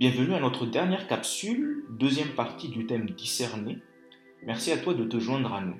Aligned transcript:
Bienvenue 0.00 0.32
à 0.32 0.40
notre 0.40 0.64
dernière 0.64 1.06
capsule, 1.08 1.84
deuxième 1.90 2.30
partie 2.30 2.70
du 2.70 2.86
thème 2.86 3.10
discerner. 3.10 3.80
Merci 4.46 4.72
à 4.72 4.78
toi 4.78 4.94
de 4.94 5.04
te 5.04 5.20
joindre 5.20 5.52
à 5.52 5.60
nous. 5.60 5.76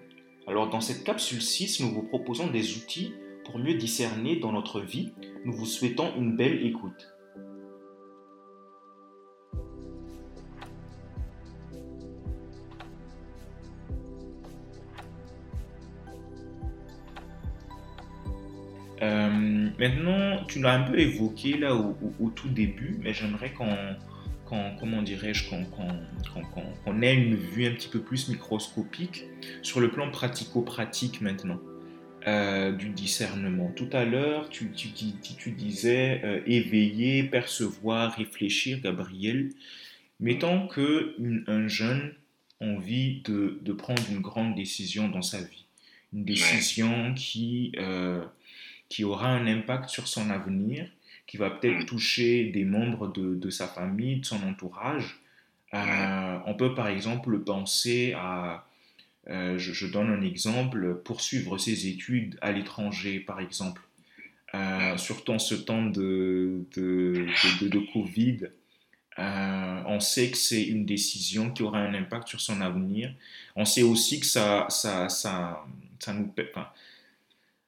Alors 0.46 0.69
dans 0.69 0.83
cette 0.83 1.04
capsule 1.04 1.40
6, 1.40 1.81
nous 1.81 1.90
vous 1.90 2.03
proposons 2.03 2.48
des 2.48 2.77
outils 2.77 3.14
pour 3.46 3.59
mieux 3.59 3.72
discerner 3.72 4.37
dans 4.37 4.53
notre 4.53 4.83
vie. 4.83 5.14
Nous 5.46 5.54
vous 5.54 5.64
souhaitons 5.64 6.12
une 6.19 6.37
belle 6.37 6.67
écoute. 6.67 7.15
Euh, 19.01 19.71
maintenant, 19.79 20.45
tu 20.47 20.61
l'as 20.61 20.75
un 20.75 20.83
peu 20.83 20.98
évoqué 20.98 21.57
là 21.57 21.75
au, 21.75 22.30
tout 22.37 22.51
début, 22.51 22.98
mais 23.02 23.15
j'aimerais 23.15 23.55
qu'on, 23.55 23.75
comment 24.79 25.03
dirais-je, 25.03 25.49
qu'on, 25.49 27.03
ait 27.03 27.15
une 27.15 27.37
vue 27.37 27.67
un 27.67 27.73
petit 27.73 27.89
peu 27.89 28.01
plus 28.01 28.29
microscopique 28.29 29.25
sur 29.63 29.81
le 29.81 29.91
plan 29.91 30.11
pratico-pratique 30.11 31.21
maintenant. 31.21 31.61
Euh, 32.27 32.73
du 32.73 32.91
discernement. 32.91 33.73
Tout 33.75 33.89
à 33.95 34.05
l'heure, 34.05 34.51
tu, 34.51 34.73
tu, 34.73 34.89
tu, 34.91 35.53
disais 35.53 36.21
euh, 36.23 36.43
éveiller, 36.45 37.23
percevoir, 37.23 38.15
réfléchir, 38.15 38.79
Gabriel. 38.83 39.49
Mettons 40.21 40.67
que 40.67 41.17
un 41.47 41.67
jeune 41.67 42.12
a 42.61 42.67
envie 42.67 43.23
de, 43.23 43.59
de, 43.62 43.73
prendre 43.73 44.03
une 44.11 44.21
grande 44.21 44.55
décision 44.55 45.09
dans 45.09 45.23
sa 45.23 45.41
vie, 45.41 45.65
une 46.12 46.27
décision 46.27 47.15
qui 47.15 47.73
qui 48.91 49.05
aura 49.05 49.29
un 49.29 49.47
impact 49.47 49.89
sur 49.89 50.07
son 50.07 50.29
avenir, 50.29 50.91
qui 51.30 51.37
va 51.37 51.48
peut-être 51.48 51.87
toucher 51.87 52.47
des 52.47 52.65
membres 52.65 53.07
de, 53.07 53.51
sa 53.51 53.69
famille, 53.69 54.17
de 54.17 54.25
son 54.25 54.42
entourage. 54.42 55.20
Euh, 55.73 56.39
on 56.45 56.55
peut 56.55 56.75
par 56.75 56.89
exemple 56.89 57.39
penser 57.39 58.14
à, 58.17 58.67
euh, 59.28 59.56
je, 59.56 59.86
donne 59.86 60.11
un 60.11 60.23
exemple, 60.23 61.01
poursuivre 61.05 61.56
ses 61.56 61.86
études 61.86 62.36
à 62.42 62.51
l'étranger 62.51 63.20
par 63.20 63.39
exemple. 63.39 63.81
Euh, 64.55 64.97
surtout 64.97 65.31
en 65.31 65.39
ce 65.39 65.55
temps 65.55 65.86
de, 65.86 66.64
de, 66.75 67.28
de 67.62 67.92
Covid, 67.92 68.48
on 69.17 70.01
sait 70.01 70.33
que 70.33 70.36
c'est 70.36 70.64
une 70.64 70.84
décision 70.84 71.53
qui 71.53 71.62
aura 71.62 71.78
un 71.78 71.95
impact 71.95 72.27
sur 72.27 72.41
son 72.41 72.61
avenir. 72.61 73.14
On 73.55 73.64
sait 73.64 73.83
aussi 73.83 74.19
que 74.19 74.27
ça, 74.27 74.67
ça, 74.69 75.08
ça, 75.08 75.64
ça 76.01 76.12
nous... 76.12 76.34
Enfin, 76.41 76.67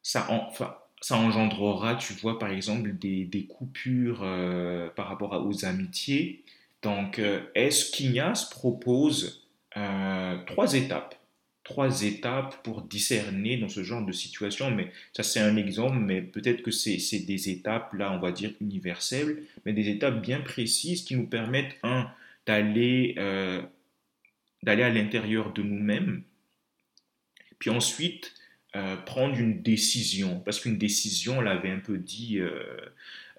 ça, 0.03 0.27
enfin, 0.31 0.75
ça 1.03 1.17
engendrera, 1.17 1.97
tu 1.97 2.15
vois, 2.15 2.39
par 2.39 2.51
exemple, 2.51 2.93
des, 2.93 3.25
des 3.25 3.45
coupures 3.45 4.21
euh, 4.23 4.89
par 4.91 5.09
rapport 5.09 5.45
aux 5.45 5.65
amitiés. 5.65 6.45
Donc, 6.81 7.19
euh, 7.19 7.41
Esquignas 7.57 8.49
propose 8.53 9.49
euh, 9.77 10.39
trois 10.47 10.75
étapes. 10.75 11.17
Trois 11.65 12.03
étapes 12.03 12.63
pour 12.63 12.83
discerner 12.83 13.57
dans 13.57 13.69
ce 13.69 13.83
genre 13.83 14.07
de 14.07 14.13
situation. 14.13 14.71
Mais 14.71 14.93
ça, 15.13 15.25
c'est 15.25 15.41
un 15.41 15.57
exemple, 15.57 15.97
mais 15.97 16.23
peut-être 16.23 16.63
que 16.63 16.71
c'est 16.71 17.27
des 17.27 17.51
étapes, 17.51 17.93
là, 17.95 18.13
on 18.13 18.21
va 18.21 18.31
dire, 18.31 18.53
universelles, 18.61 19.43
mais 19.67 19.73
des 19.73 19.89
étapes 19.89 20.23
bien 20.23 20.41
précises 20.41 21.03
qui 21.03 21.17
nous 21.17 21.27
permettent, 21.27 21.77
un, 21.83 22.09
d'aller 22.47 23.17
d'aller 24.63 24.85
à 24.85 24.91
l'intérieur 24.91 25.53
de 25.53 25.63
nous-mêmes. 25.63 26.23
Puis 27.59 27.71
ensuite, 27.71 28.35
euh, 28.75 28.97
prendre 28.97 29.39
une 29.39 29.61
décision, 29.61 30.41
parce 30.41 30.59
qu'une 30.59 30.79
décision, 30.79 31.39
on 31.39 31.41
l'avait 31.43 31.71
un 31.71 31.79
peu 31.79 31.99
dit 31.99 32.39
euh, 32.39 32.49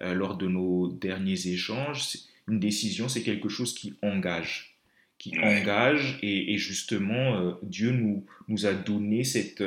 euh, 0.00 0.14
lors 0.14 0.36
de 0.36 0.46
nos 0.46 0.86
derniers 0.92 1.48
échanges, 1.48 2.18
une 2.46 2.60
décision, 2.60 3.08
c'est 3.08 3.24
quelque 3.24 3.48
chose 3.48 3.74
qui 3.74 3.94
engage, 4.00 4.78
qui 5.18 5.36
engage, 5.40 6.20
et, 6.22 6.56
justement, 6.56 7.58
Dieu 7.62 7.90
nous, 7.90 8.24
nous 8.46 8.66
a 8.66 8.74
donné 8.74 9.24
cette 9.24 9.64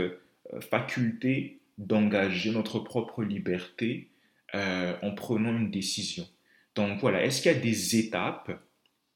faculté 0.70 1.60
d'engager 1.78 2.52
notre 2.52 2.80
propre 2.80 3.24
liberté 3.24 4.10
en 4.54 5.12
prenant 5.16 5.58
une 5.58 5.72
décision. 5.72 6.28
Donc 6.76 7.00
voilà, 7.00 7.26
est-ce 7.26 7.42
qu'il 7.42 7.52
y 7.52 7.56
a 7.56 7.60
des 7.60 7.98
étapes, 7.98 8.52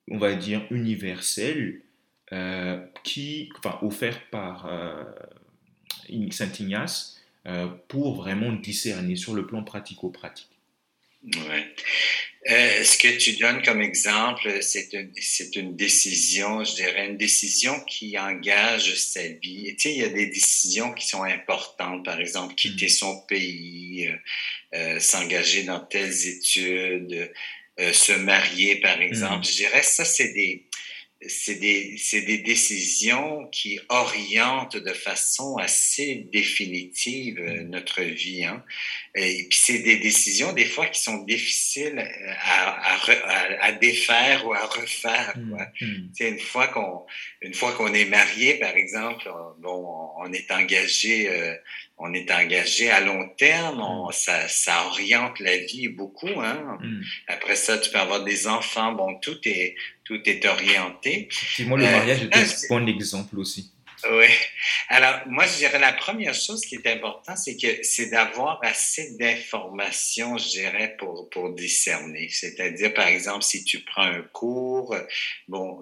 on 0.10 0.18
va 0.18 0.34
dire 0.34 0.66
universelles, 0.72 1.84
qui, 3.04 3.50
enfin, 3.60 3.78
offertes 3.84 4.26
par 4.32 4.68
Ignace 6.10 7.18
euh, 7.48 7.68
pour 7.88 8.16
vraiment 8.16 8.52
discerner 8.54 9.16
sur 9.16 9.34
le 9.34 9.48
plan 9.48 9.64
pratico-pratique. 9.64 10.48
Ouais. 11.24 11.76
Euh, 12.50 12.84
ce 12.84 12.98
que 12.98 13.18
tu 13.18 13.34
donnes 13.34 13.62
comme 13.62 13.82
exemple, 13.82 14.60
c'est 14.62 14.94
une, 14.94 15.76
décision, 15.76 16.64
je 16.64 16.76
dirais, 16.76 17.08
une 17.08 17.18
décision 17.18 17.80
qui 17.82 18.18
engage 18.18 18.96
sa 18.96 19.28
vie. 19.28 19.76
Tu 19.76 19.90
sais, 19.90 19.94
il 19.94 20.00
y 20.00 20.04
a 20.04 20.10
des 20.10 20.28
décisions 20.28 20.94
qui 20.94 21.08
sont 21.08 21.24
importantes, 21.24 22.04
par 22.04 22.20
exemple, 22.20 22.56
quitter 22.56 22.88
mm. 22.88 22.90
son 22.90 23.22
pays, 23.28 24.10
euh, 24.74 25.00
s'engager 25.00 25.64
dans 25.64 25.80
telles 25.80 26.28
études, 26.28 27.32
se 27.78 28.14
marier, 28.14 28.78
par 28.82 28.98
mm. 28.98 29.04
exemple. 29.04 29.46
Je 29.46 29.54
dirais, 29.54 29.84
ça, 29.84 30.06
c'est 30.06 30.34
des, 30.34 30.68
c'est 31.28 31.56
des, 31.56 31.98
des, 32.14 32.38
décisions 32.40 33.48
qui 33.52 33.80
orientent 33.90 34.78
de 34.78 34.94
façon 34.94 35.58
assez 35.58 36.28
définitive 36.32 37.38
euh, 37.40 37.64
notre 37.64 38.02
vie. 38.02 38.44
Hein. 38.44 38.64
Et 39.14 39.46
puis 39.48 39.60
c'est 39.62 39.80
des 39.80 39.98
décisions 39.98 40.52
des 40.54 40.66
fois 40.66 40.88
qui 40.88 41.00
sont 41.00 41.18
difficiles 41.18 42.00
euh, 42.00 42.34
à, 42.44 42.96
à, 42.96 43.66
à 43.66 43.72
défaire 43.74 44.48
ou 44.48 44.54
à 44.54 44.66
refaire. 44.66 45.34
Mmh, 45.38 45.50
quoi. 45.52 45.68
Mmh. 45.82 45.96
Une 46.22 46.40
fois 46.40 46.68
qu'on 46.70 47.06
une 47.42 47.54
fois 47.54 47.72
qu'on 47.74 47.94
est 47.94 48.06
marié, 48.06 48.56
par 48.56 48.76
exemple, 48.76 49.30
bon, 49.60 50.10
on 50.18 50.34
est 50.34 50.52
engagé, 50.52 51.30
euh, 51.30 51.56
on 51.98 52.14
est 52.14 52.32
engagé 52.32 52.90
à 52.90 53.00
long 53.00 53.30
terme. 53.38 53.80
On, 53.82 54.12
ça, 54.12 54.48
ça 54.48 54.86
oriente 54.88 55.40
la 55.40 55.58
vie 55.58 55.88
beaucoup. 55.88 56.40
Hein. 56.40 56.80
Après 57.28 57.56
ça, 57.56 57.78
tu 57.78 57.92
peux 57.92 58.00
avoir 58.00 58.24
des 58.24 58.48
enfants. 58.48 58.94
Bon, 58.94 59.16
tout 59.20 59.40
est 59.46 59.76
tout 60.12 60.30
est 60.30 60.46
orienté. 60.46 61.30
Effectivement, 61.32 61.78
le 61.78 61.84
mariage 61.86 62.24
est 62.24 62.36
un 62.36 62.68
bon 62.70 62.86
exemple 62.88 63.40
aussi. 63.40 63.72
Oui. 64.10 64.26
Alors, 64.90 65.22
moi, 65.28 65.46
je 65.46 65.58
dirais 65.58 65.80
la 65.80 65.94
première 65.94 66.34
chose 66.34 66.62
qui 66.66 66.76
est 66.76 66.88
importante, 66.88 67.38
c'est 67.38 67.56
que 67.56 67.84
c'est 67.84 68.08
d'avoir 68.08 68.60
assez 68.64 69.16
d'informations, 69.18 70.38
je 70.38 70.50
dirais, 70.50 70.96
pour, 70.98 71.30
pour 71.30 71.54
discerner. 71.54 72.28
C'est-à-dire, 72.30 72.94
par 72.94 73.08
exemple, 73.08 73.44
si 73.44 73.64
tu 73.64 73.82
prends 73.82 74.04
un 74.04 74.24
cours, 74.34 74.96
bon, 75.48 75.80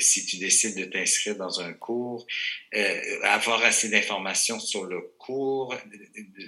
si 0.00 0.26
tu 0.26 0.38
décides 0.38 0.76
de 0.76 0.84
t'inscrire 0.84 1.36
dans 1.36 1.60
un 1.60 1.72
cours, 1.72 2.26
euh, 2.74 3.00
avoir 3.22 3.62
assez 3.62 3.88
d'informations 3.88 4.58
sur 4.58 4.84
le 4.84 5.11
cours, 5.22 5.74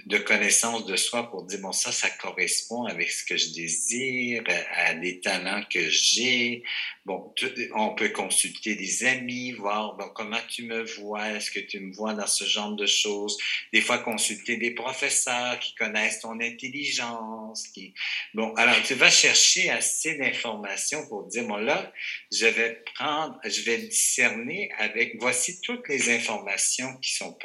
de, 0.05 0.17
connaissances 0.17 0.85
de 0.85 0.95
soi 0.95 1.29
pour 1.29 1.43
dire, 1.43 1.59
bon, 1.61 1.71
ça, 1.71 1.91
ça 1.91 2.09
correspond 2.09 2.83
avec 2.85 3.09
ce 3.09 3.23
que 3.25 3.37
je 3.37 3.53
désire, 3.53 4.43
à, 4.75 4.93
des 4.95 5.19
talents 5.21 5.63
que 5.69 5.89
j'ai. 5.89 6.63
Bon, 7.05 7.33
on 7.75 7.93
peut 7.93 8.09
consulter 8.09 8.75
des 8.75 9.05
amis, 9.05 9.53
voir 9.53 9.95
bon, 9.95 10.09
comment 10.15 10.39
tu 10.49 10.63
me 10.63 10.83
vois, 10.83 11.29
est-ce 11.31 11.51
que 11.51 11.59
tu 11.59 11.79
me 11.79 11.93
vois 11.93 12.13
dans 12.13 12.27
ce 12.27 12.43
genre 12.45 12.75
de 12.75 12.85
choses? 12.85 13.37
Des 13.71 13.81
fois, 13.81 13.99
consulter 13.99 14.57
des 14.57 14.71
professeurs 14.71 15.59
qui 15.59 15.75
connaissent 15.75 16.21
ton 16.21 16.39
intelligence. 16.41 17.67
Qui... 17.67 17.93
Bon, 18.33 18.53
alors 18.55 18.81
tu 18.83 18.95
vas 18.95 19.11
chercher 19.11 19.69
assez 19.69 20.15
d'informations 20.15 21.07
pour 21.07 21.27
dire, 21.27 21.45
bon 21.47 21.57
là, 21.57 21.93
je 22.31 22.47
vais 22.47 22.83
prendre, 22.95 23.39
je 23.45 23.61
vais 23.61 23.77
discerner 23.77 24.71
avec, 24.77 25.15
voici 25.19 25.61
toutes 25.61 25.87
les 25.87 26.13
informations 26.13 26.97
qui 26.97 27.13
sont, 27.13 27.37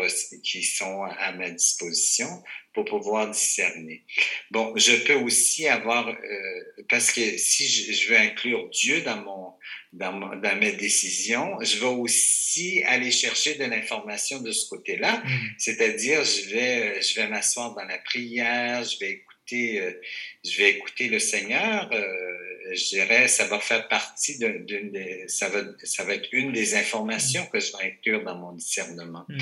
qui 0.42 0.62
sont 0.62 1.04
à 1.20 1.32
ma 1.32 1.50
disposition 1.50 2.28
pour 2.72 2.84
pouvoir 2.84 3.30
discerner. 3.30 4.04
Bon, 4.50 4.72
je 4.76 4.94
peux 5.04 5.14
aussi 5.14 5.66
avoir, 5.66 6.08
euh, 6.08 6.84
parce 6.88 7.12
que 7.12 7.36
si 7.36 7.68
je, 7.68 8.08
veux 8.08 8.16
inclure 8.16 8.68
Dieu 8.70 9.00
dans 9.02 9.16
mon, 9.22 9.52
dans, 9.92 10.36
dans 10.36 10.56
mes 10.58 10.72
décisions, 10.72 11.58
je 11.60 11.78
vais 11.78 11.86
aussi 11.86 12.82
aller 12.86 13.10
chercher 13.10 13.54
de 13.56 13.64
l'information 13.64 14.40
de 14.40 14.52
ce 14.52 14.68
côté-là. 14.68 15.22
Mm. 15.24 15.38
C'est-à-dire, 15.58 16.24
je 16.24 16.54
vais, 16.54 17.02
je 17.02 17.20
vais 17.20 17.28
m'asseoir 17.28 17.74
dans 17.74 17.84
la 17.84 17.98
prière, 17.98 18.84
je 18.84 18.98
vais 19.00 19.10
écouter, 19.10 19.80
euh, 19.80 20.00
je 20.44 20.56
vais 20.58 20.70
écouter 20.70 21.08
le 21.08 21.18
Seigneur. 21.18 21.90
Euh, 21.92 22.49
je 22.74 22.88
dirais, 22.88 23.28
ça 23.28 23.46
va 23.46 23.58
faire 23.58 23.88
partie 23.88 24.38
d'une 24.38 24.90
des, 24.90 25.24
ça 25.28 25.48
va, 25.48 25.60
ça 25.84 26.04
va 26.04 26.14
être 26.14 26.28
une 26.32 26.52
des 26.52 26.74
informations 26.74 27.46
que 27.46 27.60
je 27.60 27.72
vais 27.72 27.84
inclure 27.84 28.22
dans 28.24 28.36
mon 28.36 28.52
discernement. 28.52 29.24
Mm. 29.28 29.38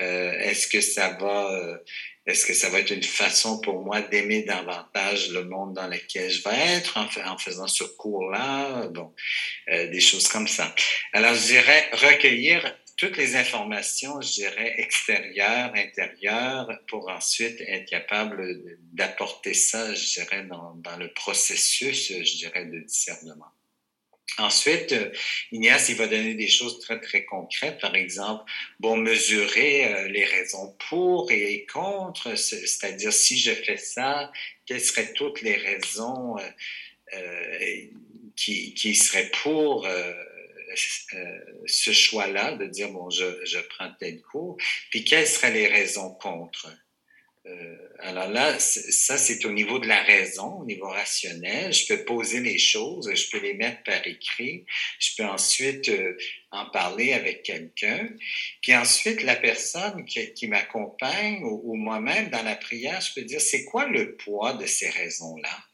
Euh, 0.00 0.32
est-ce 0.40 0.66
que 0.66 0.80
ça 0.80 1.16
va, 1.20 1.52
euh, 1.52 1.76
est-ce 2.26 2.46
que 2.46 2.54
ça 2.54 2.70
va 2.70 2.80
être 2.80 2.90
une 2.90 3.02
façon 3.02 3.60
pour 3.60 3.82
moi 3.82 4.00
d'aimer 4.00 4.42
davantage 4.42 5.30
le 5.30 5.44
monde 5.44 5.74
dans 5.74 5.88
lequel 5.88 6.30
je 6.30 6.42
vais 6.42 6.76
être 6.76 6.96
en, 6.96 7.32
en 7.32 7.38
faisant 7.38 7.66
ce 7.66 7.84
cours-là? 7.84 8.88
Bon, 8.88 9.12
euh, 9.70 9.88
des 9.88 10.00
choses 10.00 10.28
comme 10.28 10.48
ça. 10.48 10.74
Alors, 11.12 11.34
je 11.34 11.46
dirais 11.46 11.90
recueillir 11.92 12.74
toutes 13.00 13.16
les 13.16 13.34
informations, 13.34 14.20
je 14.20 14.32
dirais, 14.32 14.74
extérieures, 14.76 15.72
intérieures, 15.74 16.68
pour 16.86 17.08
ensuite 17.08 17.58
être 17.62 17.88
capable 17.88 18.62
d'apporter 18.92 19.54
ça, 19.54 19.94
je 19.94 20.20
dirais, 20.20 20.44
dans, 20.44 20.96
le 20.98 21.10
processus, 21.14 22.12
je 22.12 22.36
dirais, 22.36 22.66
de 22.66 22.80
discernement. 22.80 23.52
Ensuite, 24.36 24.92
euh, 24.92 25.10
Ignace, 25.50 25.88
il 25.88 25.96
va 25.96 26.08
donner 26.08 26.34
des 26.34 26.48
choses 26.48 26.78
très, 26.78 27.00
très 27.00 27.24
concrètes. 27.24 27.80
Par 27.80 27.94
exemple, 27.94 28.44
bon, 28.80 28.96
mesurer 28.98 29.86
euh, 29.86 30.08
les 30.08 30.26
raisons 30.26 30.76
pour 30.90 31.32
et 31.32 31.66
contre, 31.72 32.36
c'est-à-dire 32.36 33.14
si 33.14 33.38
je 33.38 33.52
fais 33.52 33.78
ça, 33.78 34.30
quelles 34.66 34.82
seraient 34.82 35.14
toutes 35.14 35.40
les 35.40 35.56
raisons 35.56 36.36
euh, 37.14 37.86
qui, 38.36 38.74
qui, 38.74 38.94
seraient 38.94 39.30
pour 39.42 39.88
ce 40.74 41.92
choix-là, 41.92 42.56
de 42.56 42.66
dire, 42.66 42.90
bon, 42.90 43.10
je, 43.10 43.44
je 43.44 43.58
prends 43.58 43.90
tel 43.98 44.20
cours, 44.22 44.56
puis 44.90 45.04
quelles 45.04 45.26
seraient 45.26 45.52
les 45.52 45.66
raisons 45.66 46.14
contre? 46.14 46.68
Euh, 47.46 47.76
alors 48.00 48.28
là, 48.28 48.58
ça, 48.58 49.16
c'est 49.16 49.44
au 49.46 49.52
niveau 49.52 49.78
de 49.78 49.86
la 49.86 50.02
raison, 50.02 50.60
au 50.60 50.64
niveau 50.64 50.88
rationnel. 50.88 51.72
Je 51.72 51.86
peux 51.86 52.04
poser 52.04 52.40
les 52.40 52.58
choses, 52.58 53.12
je 53.14 53.30
peux 53.30 53.40
les 53.40 53.54
mettre 53.54 53.82
par 53.82 54.06
écrit. 54.06 54.66
Je 54.98 55.16
peux 55.16 55.24
ensuite 55.24 55.88
euh, 55.88 56.16
en 56.50 56.66
parler 56.66 57.12
avec 57.14 57.42
quelqu'un. 57.42 58.10
Puis 58.60 58.74
ensuite, 58.76 59.22
la 59.22 59.36
personne 59.36 60.04
qui, 60.04 60.48
m'accompagne 60.48 61.42
ou 61.42 61.74
moi-même 61.76 62.28
dans 62.28 62.42
la 62.42 62.56
prière, 62.56 63.00
je 63.00 63.14
peux 63.14 63.22
dire, 63.22 63.40
c'est 63.40 63.64
quoi 63.64 63.86
le 63.86 64.16
poids 64.16 64.52
de 64.54 64.66
ces 64.66 64.90
raisons-là? 64.90 65.69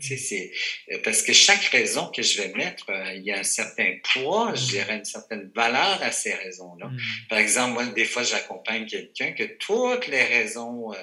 C'est, 0.00 0.52
euh, 0.90 0.98
parce 1.04 1.22
que 1.22 1.32
chaque 1.32 1.64
raison 1.64 2.10
que 2.10 2.22
je 2.22 2.40
vais 2.40 2.48
mettre, 2.54 2.90
euh, 2.90 3.12
il 3.14 3.22
y 3.22 3.32
a 3.32 3.38
un 3.38 3.44
certain 3.44 3.92
poids, 4.12 4.54
je 4.54 4.64
mm. 4.64 4.68
dirais 4.68 4.96
une 4.96 5.04
certaine 5.04 5.50
valeur 5.54 6.02
à 6.02 6.10
ces 6.10 6.32
raisons-là. 6.32 6.86
Mm. 6.86 6.98
Par 7.28 7.38
exemple, 7.38 7.74
moi, 7.74 7.86
des 7.86 8.04
fois, 8.04 8.22
j'accompagne 8.22 8.86
quelqu'un 8.86 9.32
que 9.32 9.44
toutes 9.44 10.06
les 10.06 10.22
raisons, 10.22 10.92
euh, 10.92 10.96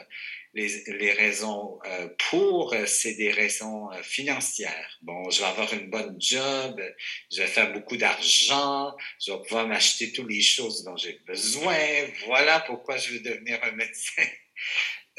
les, 0.54 0.84
les 0.88 1.12
raisons 1.12 1.78
pour, 2.30 2.74
c'est 2.88 3.14
des 3.14 3.32
raisons 3.32 3.90
financières. 4.02 4.98
Bon, 5.04 5.30
je 5.30 5.42
vais 5.42 5.46
avoir 5.46 5.72
une 5.74 5.92
bonne 5.92 6.16
job, 6.20 6.82
je 7.32 7.42
vais 7.42 7.48
faire 7.48 7.72
beaucoup 7.74 7.96
d'argent, 7.96 8.96
je 9.24 9.32
vais 9.32 9.38
pouvoir 9.44 9.68
m'acheter 9.68 10.12
toutes 10.12 10.30
les 10.32 10.42
choses 10.42 10.84
dont 10.84 10.98
j'ai 10.98 11.20
besoin. 11.28 11.78
Voilà 12.26 12.62
pourquoi 12.62 12.98
je 12.98 13.12
veux 13.12 13.20
devenir 13.20 13.60
un 13.64 13.74
médecin. 13.74 14.24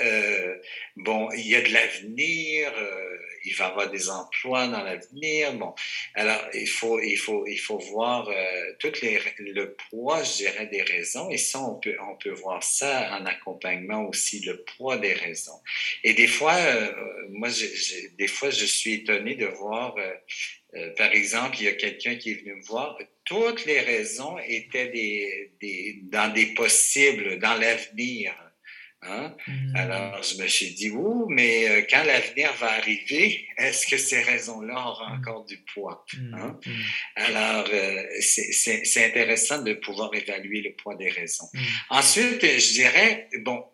Euh, 0.01 0.55
bon, 0.97 1.29
il 1.33 1.49
y 1.49 1.57
a 1.57 1.61
de 1.61 1.73
l'avenir, 1.73 2.73
euh, 2.79 3.19
il 3.45 3.55
va 3.57 3.67
y 3.67 3.69
avoir 3.69 3.91
des 3.91 4.09
emplois 4.09 4.69
dans 4.69 4.83
l'avenir. 4.83 5.53
Bon, 5.55 5.75
alors 6.15 6.41
il 6.55 6.69
faut, 6.69 7.01
il 7.01 7.17
faut, 7.17 7.45
il 7.47 7.59
faut 7.59 7.79
voir 7.79 8.29
euh, 8.29 8.91
les, 9.03 9.19
le 9.39 9.75
poids, 9.75 10.23
je 10.23 10.37
dirais, 10.37 10.67
des 10.67 10.83
raisons. 10.83 11.31
Et 11.31 11.39
ça, 11.39 11.61
on 11.61 11.81
peut, 11.81 11.97
on 12.01 12.17
peut 12.17 12.31
voir 12.31 12.63
ça 12.63 13.19
en 13.19 13.27
accompagnement 13.27 14.07
aussi, 14.09 14.41
le 14.41 14.63
poids 14.63 14.99
des 14.99 15.15
raisons. 15.15 15.61
Et 16.05 16.15
des 16.15 16.29
fois, 16.29 16.55
euh, 16.55 16.93
moi, 17.31 17.49
des 18.17 18.29
fois, 18.29 18.51
je 18.51 18.65
suis 18.65 18.95
étonné 18.95 19.35
de 19.35 19.47
voir, 19.47 19.97
par 20.97 21.13
exemple, 21.13 21.57
il 21.61 21.65
y 21.65 21.69
a 21.69 21.73
quelqu'un 21.73 22.17
qui 22.17 22.33
est 22.33 22.35
venu 22.35 22.55
me 22.55 22.63
voir. 22.63 22.99
Toutes 23.25 23.65
les 23.65 23.81
raisons 23.81 24.39
étaient 24.47 24.89
des, 24.89 25.53
des, 25.61 25.99
dans 26.05 26.33
des 26.33 26.47
possibles, 26.55 27.39
dans 27.39 27.55
l'avenir. 27.55 28.35
Hein? 29.03 29.33
Hmm. 29.47 29.77
Alors, 29.77 30.23
je 30.25 30.43
me 30.43 30.49
suis 30.49 30.75
dit, 30.75 30.91
ouh, 30.91 31.27
mais 31.29 31.69
euh, 31.69 31.83
quand 31.89 32.03
l'avenir 32.03 32.53
va 32.55 32.73
arriver, 32.73 33.47
est-ce 33.57 33.87
que 33.87 33.97
ces 33.97 34.23
raisons-là 34.23 34.75
auront 34.75 35.15
encore 35.15 35.45
du 35.45 35.59
poids? 35.73 36.05
Hmm. 36.15 36.35
Hein? 36.35 36.61
Alors, 37.15 37.69
euh, 37.73 38.03
c'est 38.21 39.05
intéressant 39.05 39.63
de 39.63 39.75
pouvoir 39.75 40.13
évaluer 40.15 40.63
le 40.63 40.73
poids 40.73 40.97
des 40.97 41.11
raisons. 41.11 41.47
Ensuite, 41.91 42.43
je 42.43 42.73
dirais, 42.73 43.29
bon, 43.43 43.65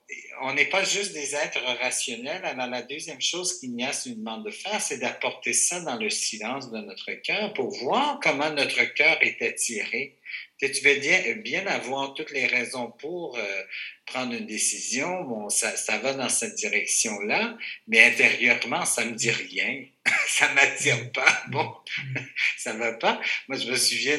on 0.43 0.53
n'est 0.53 0.67
pas 0.67 0.85
juste 0.85 1.15
des 1.15 1.35
êtres 1.35 1.63
rationnels. 1.81 2.45
Alors, 2.45 2.67
la 2.67 2.83
deuxième 2.83 3.21
chose 3.21 3.59
qu'Ignace 3.59 4.07
nous 4.07 4.17
demande 4.17 4.45
de 4.45 4.51
faire, 4.51 4.81
c'est 4.81 4.99
d'apporter 4.99 5.55
ça 5.55 5.81
dans 5.81 5.97
le 5.97 6.11
silence 6.11 6.71
de 6.71 6.79
notre 6.79 7.13
cœur 7.13 7.55
pour 7.55 7.71
voir 7.71 8.21
comment 8.23 8.51
notre 8.51 8.85
cœur 8.95 9.17
est 9.23 9.41
attiré 9.41 10.19
tu 10.61 10.85
veux 10.85 10.99
bien, 11.01 11.37
bien 11.37 11.67
avoir 11.67 12.15
toutes 12.15 12.31
les 12.31 12.47
raisons 12.47 12.91
pour 12.91 13.37
euh, 13.37 13.63
prendre 14.07 14.35
une 14.35 14.47
décision. 14.47 15.25
Bon, 15.25 15.49
ça, 15.49 15.77
ça 15.77 15.99
va 15.99 16.15
dans 16.15 16.29
cette 16.29 16.55
direction-là, 16.55 17.57
mais 17.87 18.05
intérieurement, 18.05 18.85
ça 18.85 19.05
me 19.05 19.13
dit 19.13 19.31
rien. 19.31 19.85
ça 20.29 20.49
m'attire 20.55 21.13
pas. 21.13 21.43
Bon, 21.49 21.75
ça 22.59 22.73
va 22.73 22.93
pas. 22.95 23.21
Moi, 23.49 23.59
je 23.59 23.71
me 23.71 23.77
souviens 23.77 24.19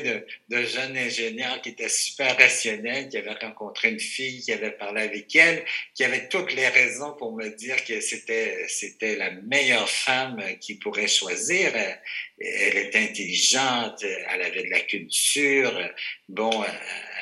d'un 0.49 0.63
jeune 0.63 0.97
ingénieur 0.97 1.61
qui 1.61 1.69
était 1.69 1.89
super 1.89 2.37
rationnel, 2.37 3.09
qui 3.09 3.17
avait 3.17 3.33
rencontré 3.33 3.89
une 3.89 3.99
fille, 3.99 4.41
qui 4.41 4.51
avait 4.51 4.71
parlé 4.71 5.01
avec 5.01 5.35
elle, 5.35 5.65
qui 5.93 6.03
avait 6.03 6.27
toutes 6.29 6.53
les 6.53 6.67
raisons 6.67 7.13
pour 7.13 7.35
me 7.35 7.49
dire 7.49 7.83
que 7.83 8.01
c'était, 8.01 8.65
c'était 8.67 9.15
la 9.15 9.31
meilleure 9.31 9.89
femme 9.89 10.41
qu'il 10.59 10.79
pourrait 10.79 11.07
choisir. 11.07 11.73
Elle 12.37 12.77
était 12.77 12.99
intelligente, 12.99 14.03
elle 14.03 14.41
avait 14.41 14.63
de 14.63 14.69
la 14.69 14.81
culture. 14.81 15.73
Bon, 16.27 16.63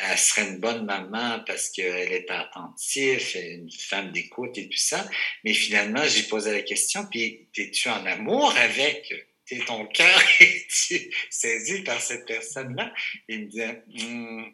elle 0.09 0.17
serait 0.17 0.47
une 0.47 0.57
bonne 0.57 0.85
maman 0.85 1.41
parce 1.45 1.69
qu'elle 1.69 2.11
est 2.11 2.29
attentive, 2.31 3.21
une 3.35 3.71
femme 3.71 4.11
d'écoute 4.11 4.57
et 4.57 4.67
tout 4.67 4.77
ça. 4.77 5.07
Mais 5.43 5.53
finalement, 5.53 6.03
j'ai 6.05 6.23
posé 6.23 6.51
la 6.51 6.61
question, 6.61 7.05
puis 7.09 7.47
es-tu 7.55 7.89
en 7.89 8.05
amour 8.05 8.55
avec 8.57 8.72
T'es 9.45 9.59
ton 9.65 9.85
cœur 9.87 10.21
est-tu 10.39 11.13
saisi 11.29 11.83
par 11.83 12.01
cette 12.01 12.25
personne-là? 12.25 12.93
Il 13.27 13.41
me 13.41 13.45
disait, 13.45 13.83
hmm, 13.87 14.45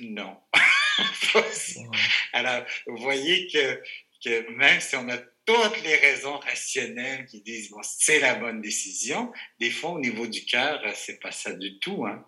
non. 0.00 0.36
Alors, 2.32 2.64
vous 2.86 2.96
voyez 2.96 3.48
que, 3.48 3.82
que 4.24 4.50
même 4.50 4.80
si 4.80 4.96
on 4.96 5.08
a 5.08 5.18
toutes 5.52 5.84
les 5.84 5.96
raisons 5.96 6.38
rationnelles 6.38 7.26
qui 7.26 7.40
disent 7.42 7.70
bon, 7.70 7.80
c'est 7.82 8.20
la 8.20 8.34
bonne 8.34 8.60
décision, 8.60 9.32
des 9.58 9.70
fois 9.70 9.90
au 9.90 10.00
niveau 10.00 10.26
du 10.26 10.44
cœur, 10.44 10.80
c'est 10.94 11.20
pas 11.20 11.32
ça 11.32 11.52
du 11.52 11.78
tout. 11.78 12.06
Hein. 12.06 12.24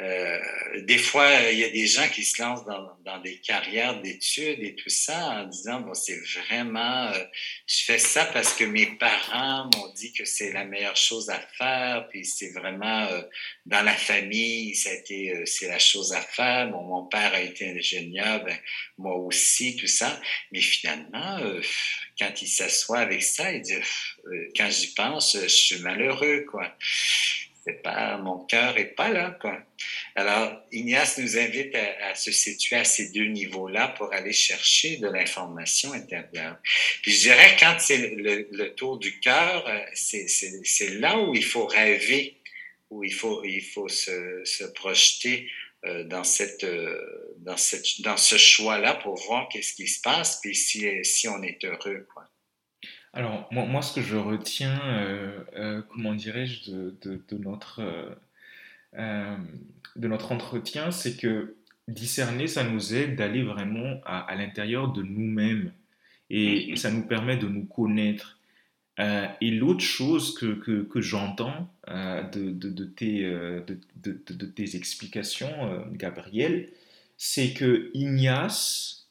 Euh, 0.00 0.40
des 0.82 0.98
fois, 0.98 1.30
il 1.52 1.58
y 1.60 1.62
a 1.62 1.70
des 1.70 1.86
gens 1.86 2.08
qui 2.08 2.24
se 2.24 2.42
lancent 2.42 2.64
dans, 2.64 3.18
des 3.18 3.38
carrières 3.38 4.00
d'études 4.02 4.58
et 4.58 4.74
tout 4.74 4.88
ça 4.88 5.42
en 5.42 5.44
disant, 5.44 5.82
bon, 5.82 5.94
c'est 5.94 6.18
vraiment, 6.42 7.06
euh, 7.12 7.24
je 7.68 7.84
fais 7.84 7.98
ça 7.98 8.24
parce 8.24 8.54
que 8.54 8.64
mes 8.64 8.86
parents 8.96 9.70
m'ont 9.72 9.92
dit 9.92 10.12
que 10.12 10.24
c'est 10.24 10.52
la 10.52 10.64
meilleure 10.64 10.96
chose 10.96 11.30
à 11.30 11.38
faire, 11.56 12.08
puis 12.08 12.24
c'est 12.24 12.50
vraiment 12.50 13.04
euh, 13.04 13.22
dans 13.66 13.82
la 13.82 13.94
famille, 13.94 14.74
ça 14.74 14.90
a 14.90 15.44
c'est 15.46 15.68
la 15.68 15.78
chose 15.78 16.12
à 16.12 16.20
faire. 16.20 16.70
Bon, 16.70 16.82
mon 16.82 17.06
père 17.06 17.32
a 17.32 17.40
été 17.40 17.70
ingénieur, 17.70 18.44
ben, 18.44 18.58
moi 18.98 19.14
aussi, 19.14 19.76
tout 19.76 19.86
ça. 19.86 20.20
Mais 20.50 20.60
finalement, 20.60 21.38
quand 22.18 22.42
il 22.42 22.48
s'assoit 22.48 22.98
avec 22.98 23.22
ça, 23.22 23.52
il 23.52 23.62
dit, 23.62 23.74
quand 24.56 24.70
j'y 24.70 24.94
pense, 24.94 25.36
je 25.40 25.48
suis 25.48 25.78
malheureux, 25.80 26.44
quoi 26.50 26.76
c'est 27.64 27.82
pas, 27.82 28.18
mon 28.18 28.44
cœur 28.44 28.76
est 28.76 28.94
pas 28.94 29.08
là, 29.08 29.36
quoi. 29.40 29.58
Alors, 30.14 30.60
Ignace 30.70 31.18
nous 31.18 31.38
invite 31.38 31.74
à, 31.74 32.14
se 32.14 32.30
situer 32.30 32.76
à 32.76 32.84
ces 32.84 33.10
deux 33.10 33.24
niveaux-là 33.24 33.88
pour 33.88 34.12
aller 34.12 34.32
chercher 34.32 34.98
de 34.98 35.08
l'information 35.08 35.92
intérieure. 35.92 36.58
Puis 37.02 37.12
je 37.12 37.20
dirais, 37.20 37.56
quand 37.58 37.76
c'est 37.78 38.14
le, 38.16 38.74
tour 38.74 38.98
du 38.98 39.18
cœur, 39.18 39.66
euh, 39.66 39.80
c'est 39.94 40.90
là 40.90 41.18
où 41.18 41.34
il 41.34 41.44
faut 41.44 41.66
rêver, 41.66 42.36
où 42.90 43.02
il 43.02 43.14
faut, 43.14 43.42
il 43.44 43.64
faut 43.64 43.88
se, 43.88 44.64
projeter 44.74 45.48
euh, 45.48 45.63
dans, 46.04 46.24
cette, 46.24 46.64
euh, 46.64 47.34
dans, 47.38 47.56
cette, 47.56 48.00
dans 48.02 48.16
ce 48.16 48.36
choix-là 48.36 48.94
pour 48.94 49.16
voir 49.26 49.48
qu'est-ce 49.48 49.74
qui 49.74 49.86
se 49.86 50.00
passe, 50.00 50.40
puis 50.40 50.54
si, 50.54 50.86
si 51.04 51.28
on 51.28 51.42
est 51.42 51.64
heureux, 51.64 52.06
quoi. 52.12 52.28
Alors, 53.14 53.46
moi, 53.52 53.64
moi, 53.64 53.80
ce 53.80 53.94
que 53.94 54.02
je 54.02 54.16
retiens, 54.16 54.80
euh, 54.86 55.38
euh, 55.56 55.82
comment 55.88 56.14
dirais-je, 56.14 56.68
de, 56.70 57.38
notre, 57.38 57.80
euh, 58.98 59.36
de 59.94 60.08
notre 60.08 60.32
entretien, 60.32 60.90
c'est 60.90 61.16
que 61.16 61.54
discerner, 61.86 62.48
ça 62.48 62.64
nous 62.64 62.92
aide 62.92 63.14
d'aller 63.14 63.44
vraiment 63.44 64.00
à, 64.04 64.34
l'intérieur 64.34 64.92
de 64.92 65.02
nous-mêmes 65.02 65.72
et, 66.28 66.72
mm-hmm. 66.72 66.76
ça 66.76 66.90
nous 66.90 67.06
permet 67.06 67.36
de 67.36 67.46
nous 67.46 67.66
connaître. 67.66 68.40
Et 68.98 69.50
l'autre 69.50 69.80
chose 69.80 70.34
que, 70.34 70.54
que, 70.82 71.00
j'entends 71.00 71.68
de, 71.88 72.50
de, 72.50 72.84
tes, 72.84 73.22
de, 73.24 74.46
tes 74.46 74.76
explications, 74.76 75.84
Gabriel, 75.92 76.68
c'est 77.16 77.52
que 77.52 77.90
Ignace, 77.94 79.04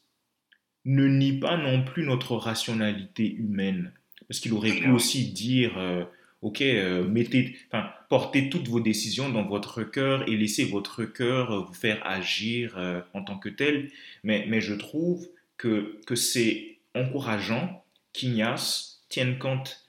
ne 0.84 1.08
nie 1.08 1.38
pas 1.38 1.56
non 1.56 1.82
plus 1.82 2.04
notre 2.04 2.36
rationalité 2.36 3.32
humaine. 3.34 3.92
Parce 4.28 4.40
qu'il 4.40 4.52
aurait 4.52 4.72
pu 4.72 4.90
aussi 4.90 5.32
dire, 5.32 5.78
euh, 5.78 6.04
OK, 6.42 6.60
euh, 6.62 7.06
mettez, 7.06 7.56
enfin, 7.68 7.90
portez 8.08 8.50
toutes 8.50 8.68
vos 8.68 8.80
décisions 8.80 9.30
dans 9.30 9.46
votre 9.46 9.82
cœur 9.82 10.28
et 10.28 10.36
laissez 10.36 10.64
votre 10.64 11.04
cœur 11.04 11.50
euh, 11.52 11.60
vous 11.60 11.74
faire 11.74 12.06
agir 12.06 12.78
en 13.12 13.22
tant 13.22 13.38
que 13.38 13.48
tel. 13.48 13.90
Mais, 14.22 14.46
mais 14.48 14.60
je 14.60 14.74
trouve 14.74 15.28
que, 15.56 16.00
que 16.06 16.14
c'est 16.14 16.78
encourageant 16.94 17.84
qu'Ignace 18.12 18.93
tienne 19.14 19.38
compte 19.38 19.80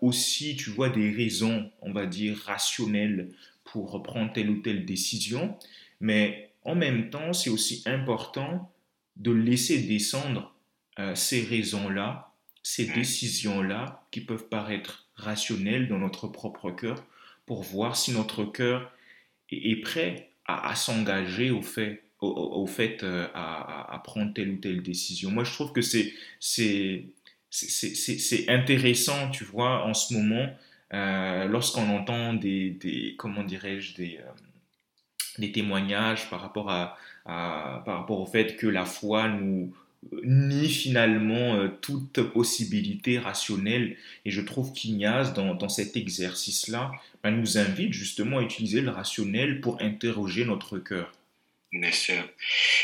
aussi, 0.00 0.56
tu 0.56 0.70
vois, 0.70 0.88
des 0.88 1.10
raisons, 1.10 1.70
on 1.82 1.92
va 1.92 2.06
dire, 2.06 2.36
rationnelles 2.46 3.28
pour 3.64 4.02
prendre 4.02 4.32
telle 4.32 4.50
ou 4.50 4.56
telle 4.56 4.86
décision. 4.86 5.56
Mais 6.00 6.50
en 6.64 6.74
même 6.74 7.10
temps, 7.10 7.32
c'est 7.32 7.50
aussi 7.50 7.82
important 7.86 8.72
de 9.16 9.30
laisser 9.30 9.82
descendre 9.82 10.54
euh, 10.98 11.14
ces 11.14 11.42
raisons-là, 11.42 12.32
ces 12.62 12.86
décisions-là 12.86 14.04
qui 14.10 14.20
peuvent 14.20 14.48
paraître 14.48 15.06
rationnelles 15.14 15.88
dans 15.88 15.98
notre 15.98 16.26
propre 16.28 16.70
cœur 16.70 17.04
pour 17.46 17.62
voir 17.62 17.96
si 17.96 18.12
notre 18.12 18.44
cœur 18.44 18.92
est, 19.50 19.80
prêt 19.82 20.30
à, 20.46 20.74
s'engager 20.74 21.50
au 21.50 21.62
fait, 21.62 22.02
au, 22.20 22.66
fait 22.66 23.02
euh, 23.02 23.26
à, 23.34 24.00
prendre 24.04 24.32
telle 24.32 24.50
ou 24.50 24.56
telle 24.56 24.82
décision. 24.82 25.30
Moi, 25.30 25.44
je 25.44 25.52
trouve 25.52 25.72
que 25.72 25.82
c'est, 25.82 26.14
c'est, 27.50 28.48
intéressant, 28.48 29.30
tu 29.30 29.44
vois, 29.44 29.84
en 29.84 29.94
ce 29.94 30.14
moment, 30.14 30.48
euh, 30.94 31.46
lorsqu'on 31.46 31.88
entend 31.90 32.34
des, 32.34 32.70
des 32.70 33.14
comment 33.18 33.42
dirais-je, 33.42 33.94
des, 33.94 34.20
des 35.38 35.52
témoignages 35.52 36.30
par 36.30 36.40
rapport, 36.40 36.70
à, 36.70 36.96
par 37.24 37.98
rapport 37.98 38.20
au 38.20 38.26
fait 38.26 38.56
que 38.56 38.66
la 38.66 38.84
foi 38.84 39.28
nous 39.28 39.72
nie 40.24 40.68
finalement 40.68 41.56
euh, 41.56 41.68
toute 41.80 42.22
possibilité 42.22 43.18
rationnelle. 43.18 43.96
Et 44.24 44.30
je 44.30 44.40
trouve 44.40 44.72
qu'Ignace, 44.72 45.34
dans, 45.34 45.54
dans 45.54 45.68
cet 45.68 45.96
exercice-là, 45.96 46.92
ben, 47.22 47.32
nous 47.32 47.58
invite 47.58 47.92
justement 47.92 48.38
à 48.38 48.42
utiliser 48.42 48.80
le 48.80 48.90
rationnel 48.90 49.60
pour 49.60 49.80
interroger 49.80 50.44
notre 50.44 50.78
cœur. 50.78 51.12
Bien 51.72 51.92
sûr. 51.92 52.28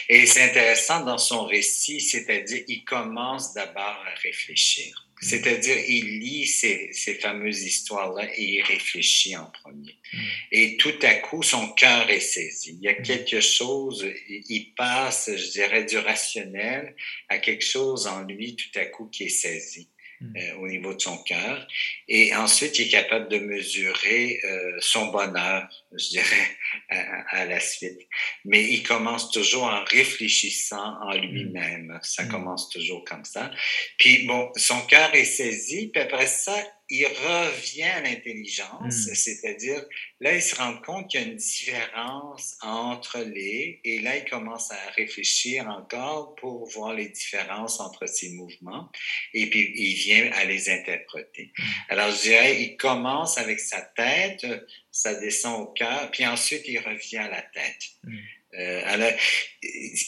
Et 0.08 0.26
c'est 0.26 0.42
intéressant 0.42 1.04
dans 1.04 1.18
son 1.18 1.44
récit, 1.44 2.00
c'est-à-dire 2.00 2.62
il 2.68 2.84
commence 2.84 3.52
d'abord 3.52 3.82
à 4.06 4.14
réfléchir. 4.22 5.06
C'est-à-dire, 5.20 5.78
il 5.88 6.20
lit 6.20 6.46
ces, 6.46 6.92
ces 6.92 7.14
fameuses 7.14 7.62
histoires-là 7.62 8.28
et 8.36 8.42
il 8.42 8.62
réfléchit 8.62 9.34
en 9.34 9.46
premier. 9.46 9.96
Mm. 10.12 10.18
Et 10.52 10.76
tout 10.76 10.94
à 11.02 11.14
coup, 11.14 11.42
son 11.42 11.72
cœur 11.72 12.10
est 12.10 12.20
saisi. 12.20 12.76
Il 12.78 12.84
y 12.84 12.88
a 12.88 13.00
mm. 13.00 13.02
quelque 13.02 13.40
chose, 13.40 14.06
il 14.28 14.74
passe, 14.74 15.30
je 15.34 15.50
dirais, 15.52 15.84
du 15.84 15.96
rationnel 15.96 16.94
à 17.28 17.38
quelque 17.38 17.64
chose 17.64 18.06
en 18.06 18.22
lui 18.24 18.56
tout 18.56 18.78
à 18.78 18.84
coup 18.84 19.06
qui 19.06 19.24
est 19.24 19.30
saisi. 19.30 19.88
Mm. 20.20 20.36
Euh, 20.36 20.56
au 20.60 20.68
niveau 20.68 20.94
de 20.94 21.00
son 21.00 21.18
cœur. 21.24 21.66
Et 22.08 22.34
ensuite, 22.34 22.78
il 22.78 22.86
est 22.86 22.90
capable 22.90 23.28
de 23.28 23.38
mesurer 23.38 24.40
euh, 24.44 24.72
son 24.80 25.08
bonheur, 25.08 25.68
je 25.92 26.08
dirais, 26.08 26.56
à, 26.88 27.44
la 27.44 27.60
suite. 27.60 27.98
Mais 28.46 28.64
il 28.64 28.82
commence 28.82 29.30
toujours 29.30 29.64
en 29.64 29.84
réfléchissant 29.84 30.94
en 31.02 31.12
lui-même. 31.12 31.98
Ça 32.02 32.24
commence 32.24 32.70
toujours 32.70 33.04
comme 33.04 33.26
ça. 33.26 33.50
Puis, 33.98 34.26
bon, 34.26 34.50
son 34.56 34.80
cœur 34.86 35.14
est 35.14 35.26
saisi, 35.26 35.88
puis 35.92 36.00
après 36.00 36.26
ça, 36.26 36.56
il 36.88 37.06
revient 37.06 37.82
à 37.82 38.00
l'intelligence, 38.00 39.06
hmm. 39.06 39.14
c'est-à-dire 39.14 39.84
là, 40.20 40.34
il 40.34 40.42
se 40.42 40.54
rend 40.54 40.76
compte 40.78 41.10
qu'il 41.10 41.20
y 41.20 41.24
a 41.24 41.26
une 41.26 41.36
différence 41.36 42.56
entre 42.60 43.18
les, 43.18 43.80
et 43.84 43.98
là, 43.98 44.16
il 44.16 44.24
commence 44.24 44.70
à 44.70 44.90
réfléchir 44.90 45.66
encore 45.68 46.36
pour 46.36 46.64
voir 46.68 46.94
les 46.94 47.08
différences 47.08 47.80
entre 47.80 48.06
ces 48.06 48.30
mouvements, 48.30 48.88
et 49.34 49.50
puis 49.50 49.72
il 49.74 49.94
vient 49.94 50.30
à 50.32 50.44
les 50.44 50.70
interpréter. 50.70 51.52
Hmm. 51.58 51.62
Alors, 51.88 52.10
je 52.12 52.22
dirais, 52.22 52.62
il 52.62 52.76
commence 52.76 53.36
avec 53.38 53.58
sa 53.58 53.80
tête, 53.80 54.46
ça 54.92 55.14
descend 55.14 55.62
au 55.62 55.66
cœur, 55.72 56.10
puis 56.12 56.24
ensuite, 56.24 56.62
il 56.66 56.78
revient 56.78 57.18
à 57.18 57.28
la 57.28 57.42
tête. 57.42 57.82
Hmm. 58.04 58.16
Euh, 58.58 58.82
alors, 58.86 59.12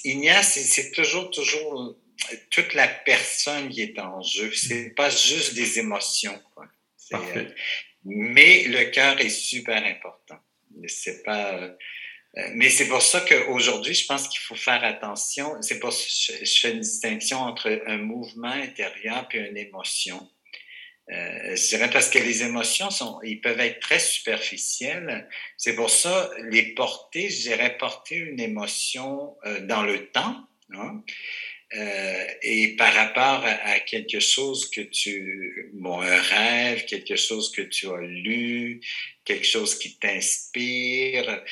Ignace, 0.05 0.59
c'est 0.59 0.93
toujours, 0.93 1.31
toujours 1.31 1.97
toute 2.51 2.75
la 2.75 2.89
personne 2.89 3.69
qui 3.69 3.83
est 3.83 3.99
en 3.99 4.23
jeu. 4.23 4.53
C'est 4.55 4.91
pas 4.95 5.11
juste 5.11 5.55
des 5.55 5.79
émotions. 5.79 6.39
Quoi. 6.55 6.67
Euh, 7.15 7.45
mais 8.05 8.65
le 8.65 8.85
cœur 8.91 9.21
est 9.21 9.31
super 9.31 9.85
important. 9.85 10.39
C'est 10.87 11.23
pas. 11.23 11.55
Euh, 11.55 11.75
mais 12.55 12.69
c'est 12.69 12.89
pour 12.89 13.03
ça 13.03 13.23
qu'aujourd'hui, 13.23 13.95
je 13.95 14.07
pense 14.07 14.29
qu'il 14.29 14.41
faut 14.41 14.55
faire 14.55 14.85
attention. 14.85 15.61
C'est 15.63 15.81
pour 15.81 15.93
ça 15.93 16.35
que 16.35 16.45
je 16.45 16.61
fais 16.61 16.73
une 16.73 16.81
distinction 16.81 17.39
entre 17.39 17.83
un 17.87 17.99
mouvement 17.99 18.49
intérieur 18.49 19.27
et 19.33 19.39
une 19.39 19.57
émotion. 19.57 20.29
Euh, 21.11 21.57
je 21.57 21.69
dirais 21.69 21.89
parce 21.91 22.11
que 22.11 22.19
les 22.19 22.43
émotions 22.43 22.91
sont, 22.91 23.19
ils 23.23 23.41
peuvent 23.41 23.61
être 23.61 23.81
très 23.81 23.99
superficielles. 23.99 25.27
C'est 25.57 25.75
pour 25.75 25.89
ça 25.89 26.31
les 26.51 26.75
porter, 26.75 27.31
je 27.31 27.41
dirais 27.41 27.79
porter 27.79 28.17
une 28.17 28.41
émotion 28.41 29.35
dans 29.63 29.83
le 29.83 30.09
temps. 30.09 30.37
Hein? 30.75 31.03
Euh, 31.77 32.25
et 32.43 32.77
par 32.77 32.95
rapport 32.95 33.45
à, 33.45 33.79
quelque 33.81 34.21
chose 34.21 34.71
que 34.71 34.81
tu, 34.81 35.71
bon, 35.75 36.01
un 36.01 36.17
rêve, 36.17 36.87
quelque 36.87 37.17
chose 37.17 37.53
que 37.53 37.61
tu 37.61 37.89
as 37.89 38.01
lu, 38.01 38.81
quelque 39.23 39.45
chose 39.45 39.79
qui 39.79 39.99
t'inspire, 39.99 41.43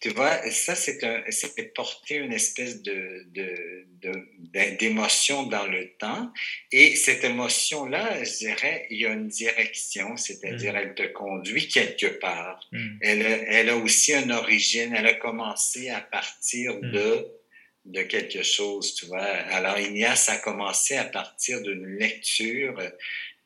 tu 0.00 0.08
vois, 0.08 0.38
ça 0.50 0.74
c'est 0.74 1.04
un, 1.04 1.22
c'est 1.28 1.72
porter 1.72 2.16
une 2.16 2.32
espèce 2.32 2.82
de, 2.82 3.26
de, 3.32 4.76
d'émotion 4.80 5.44
dans 5.44 5.66
le 5.66 5.90
temps. 5.98 6.32
Et 6.72 6.96
cette 6.96 7.22
émotion-là, 7.22 8.24
je 8.24 8.38
dirais, 8.38 8.88
il 8.90 9.02
y 9.02 9.06
a 9.06 9.12
une 9.12 9.28
direction, 9.28 10.16
c'est-à-dire 10.16 10.72
mm. 10.72 10.76
elle 10.76 10.94
te 10.94 11.06
conduit 11.12 11.68
quelque 11.68 12.06
part. 12.06 12.58
Mm. 12.72 12.88
Elle, 13.02 13.44
elle 13.46 13.68
a 13.68 13.76
aussi 13.76 14.14
une 14.14 14.32
origine. 14.32 14.92
Elle 14.96 15.06
a 15.06 15.14
commencé 15.14 15.90
à 15.90 16.00
partir 16.00 16.74
mm. 16.74 16.90
de 16.90 17.39
de 17.84 18.02
quelque 18.02 18.42
chose, 18.42 18.94
tu 18.94 19.06
vois. 19.06 19.22
Alors, 19.22 19.78
Ignace 19.78 20.28
a 20.28 20.36
commencé 20.36 20.96
à 20.96 21.04
partir 21.04 21.62
d'une 21.62 21.86
lecture, 21.98 22.78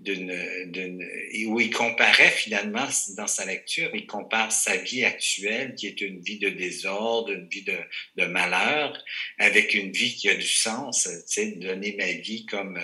d'une, 0.00 1.06
où 1.46 1.60
il 1.60 1.70
comparait 1.70 2.30
finalement, 2.30 2.86
dans 3.16 3.26
sa 3.26 3.46
lecture, 3.46 3.90
il 3.94 4.06
compare 4.06 4.50
sa 4.52 4.76
vie 4.76 5.04
actuelle, 5.04 5.74
qui 5.76 5.86
est 5.86 6.00
une 6.00 6.20
vie 6.20 6.38
de 6.38 6.50
désordre, 6.50 7.30
une 7.30 7.48
vie 7.48 7.62
de, 7.62 7.78
de 8.16 8.26
malheur, 8.26 9.02
avec 9.38 9.74
une 9.74 9.92
vie 9.92 10.14
qui 10.14 10.28
a 10.28 10.34
du 10.34 10.46
sens, 10.46 11.04
tu 11.04 11.32
sais, 11.32 11.52
donner 11.52 11.94
ma 11.96 12.12
vie 12.12 12.44
comme, 12.46 12.78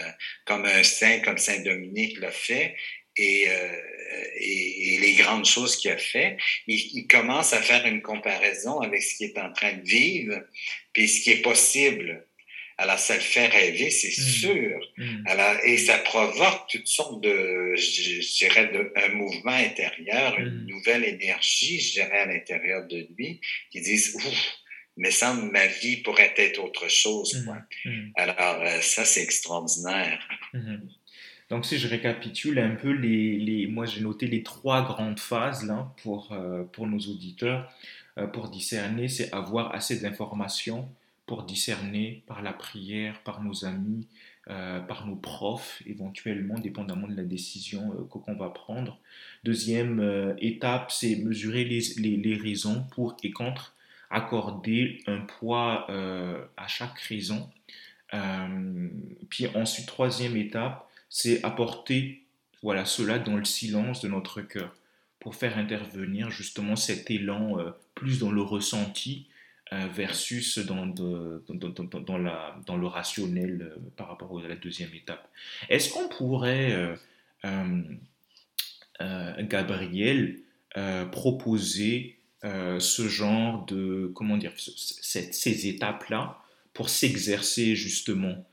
comme 0.45 0.65
un 0.65 0.83
saint, 0.83 1.19
comme 1.21 1.39
Saint 1.39 1.61
Dominique 1.61 2.19
l'a 2.21 2.31
fait, 2.31 2.77
et, 3.17 3.45
euh, 3.49 3.73
et, 4.37 4.95
et, 4.95 4.99
les 4.99 5.15
grandes 5.15 5.47
choses 5.47 5.77
qu'il 5.77 5.91
a 5.91 5.99
fait, 5.99 6.37
il, 6.67 6.79
il, 6.95 7.07
commence 7.07 7.53
à 7.53 7.61
faire 7.61 7.85
une 7.87 8.03
comparaison 8.03 8.81
avec 8.81 9.03
ce 9.03 9.17
qu'il 9.17 9.29
est 9.29 9.39
en 9.39 9.53
train 9.53 9.73
de 9.73 9.83
vivre, 9.83 10.43
puis 10.93 11.09
ce 11.09 11.23
qui 11.23 11.31
est 11.31 11.43
possible. 11.43 12.25
Alors, 12.81 12.99
ça 12.99 13.15
le 13.15 13.21
fait 13.21 13.47
rêver, 13.47 13.91
c'est 13.91 14.09
mmh. 14.09 14.25
sûr. 14.25 14.81
Mmh. 14.97 15.23
Alors, 15.27 15.55
et 15.65 15.77
ça 15.77 15.99
provoque 15.99 16.67
toutes 16.71 16.87
sortes 16.87 17.21
de, 17.21 17.75
je, 17.77 18.39
dirais, 18.39 18.69
de, 18.69 18.91
un 18.97 19.09
mouvement 19.11 19.53
intérieur, 19.53 20.39
une 20.39 20.63
mmh. 20.63 20.67
nouvelle 20.67 21.05
énergie, 21.05 21.79
je 21.79 21.93
dirais, 21.93 22.21
à 22.21 22.27
l'intérieur 22.27 22.87
de 22.87 23.07
lui, 23.19 23.39
qui 23.71 23.83
disent, 23.83 24.15
ouf, 24.15 24.57
mais 24.97 25.11
semble 25.11 25.51
ma 25.53 25.67
vie 25.67 25.99
pourrait 25.99 26.33
être 26.39 26.59
autre 26.59 26.89
chose. 26.89 27.45
Quoi. 27.45 27.59
Alors, 28.17 28.63
euh, 28.63 28.81
ça, 28.81 29.05
c'est 29.05 29.23
extraordinaire. 29.23 30.27
Donc, 31.51 31.67
si 31.67 31.79
je 31.79 31.89
récapitule 31.89 32.61
un 32.61 32.77
peu, 32.77 32.93
les, 32.93 33.37
les 33.37 33.67
moi 33.67 33.85
j'ai 33.85 34.01
noté 34.01 34.29
les 34.29 34.45
trois 34.45 34.83
grandes 34.83 35.19
phases 35.19 35.67
là, 35.67 35.93
pour, 36.03 36.33
euh, 36.33 36.63
pour 36.63 36.87
nos 36.87 36.99
auditeurs 36.99 37.71
euh, 38.19 38.29
pour 38.29 38.49
discerner, 38.49 39.09
c'est 39.09 39.33
avoir 39.33 39.75
assez 39.75 40.01
d'informations 40.01 40.89
pour 41.27 41.43
discerner 41.43 42.23
par 42.27 42.43
la 42.43 42.53
prière, 42.53 43.21
par 43.23 43.43
nos 43.43 43.65
amis, 43.65 44.07
euh, 44.49 44.81
par 44.81 45.07
nos 45.07 45.17
profs, 45.17 45.83
éventuellement, 45.87 46.59
dépendamment 46.59 47.07
de 47.07 47.17
la 47.17 47.25
décision 47.25 47.91
qu'on 48.09 48.35
va 48.35 48.49
prendre. 48.49 48.99
Deuxième 49.45 50.35
étape, 50.39 50.91
c'est 50.91 51.17
mesurer 51.17 51.65
les, 51.65 51.81
les, 51.99 52.17
les, 52.17 52.37
raisons 52.37 52.85
pour 52.93 53.17
et 53.23 53.31
contre, 53.31 53.77
accorder 54.11 55.03
un 55.07 55.21
poids 55.21 55.87
à 56.57 56.67
chaque 56.67 56.99
raison. 56.99 57.49
puis 59.29 59.47
ensuite, 59.55 59.87
troisième 59.87 60.37
étape, 60.37 60.90
c'est 61.11 61.45
apporter 61.45 62.25
voilà 62.63 62.85
cela 62.85 63.19
dans 63.19 63.37
le 63.37 63.45
silence 63.45 64.01
de 64.01 64.09
notre 64.09 64.41
cœur 64.41 64.75
pour 65.19 65.35
faire 65.35 65.59
intervenir 65.59 66.31
justement 66.31 66.77
cet 66.77 67.11
élan 67.11 67.59
euh, 67.59 67.71
plus 67.95 68.19
dans 68.19 68.33
le 68.33 68.43
ressenti 68.43 69.29
euh, 69.73 69.87
versus 69.95 70.59
dans, 70.59 70.87
dans, 70.87 72.19
la, 72.19 72.57
dans 72.67 72.77
le 72.77 72.87
rationnel 72.87 73.63
euh, 73.63 73.79
par 73.97 74.09
rapport 74.09 74.37
à 74.39 74.49
la 74.49 74.57
deuxième 74.57 74.93
étape. 74.95 75.29
Est-ce 75.69 75.93
qu'on 75.93 76.09
pourrait, 76.09 76.97
Gabriel, 79.41 80.41
proposer 81.13 82.19
ce 82.43 83.09
genre 83.09 83.65
de, 83.67 84.11
comment 84.15 84.37
dire, 84.37 84.53
ces 84.57 85.69
étapes-là 85.69 86.39
pour 86.75 86.89
s'exercer 86.89 87.77
justement, 87.77 88.45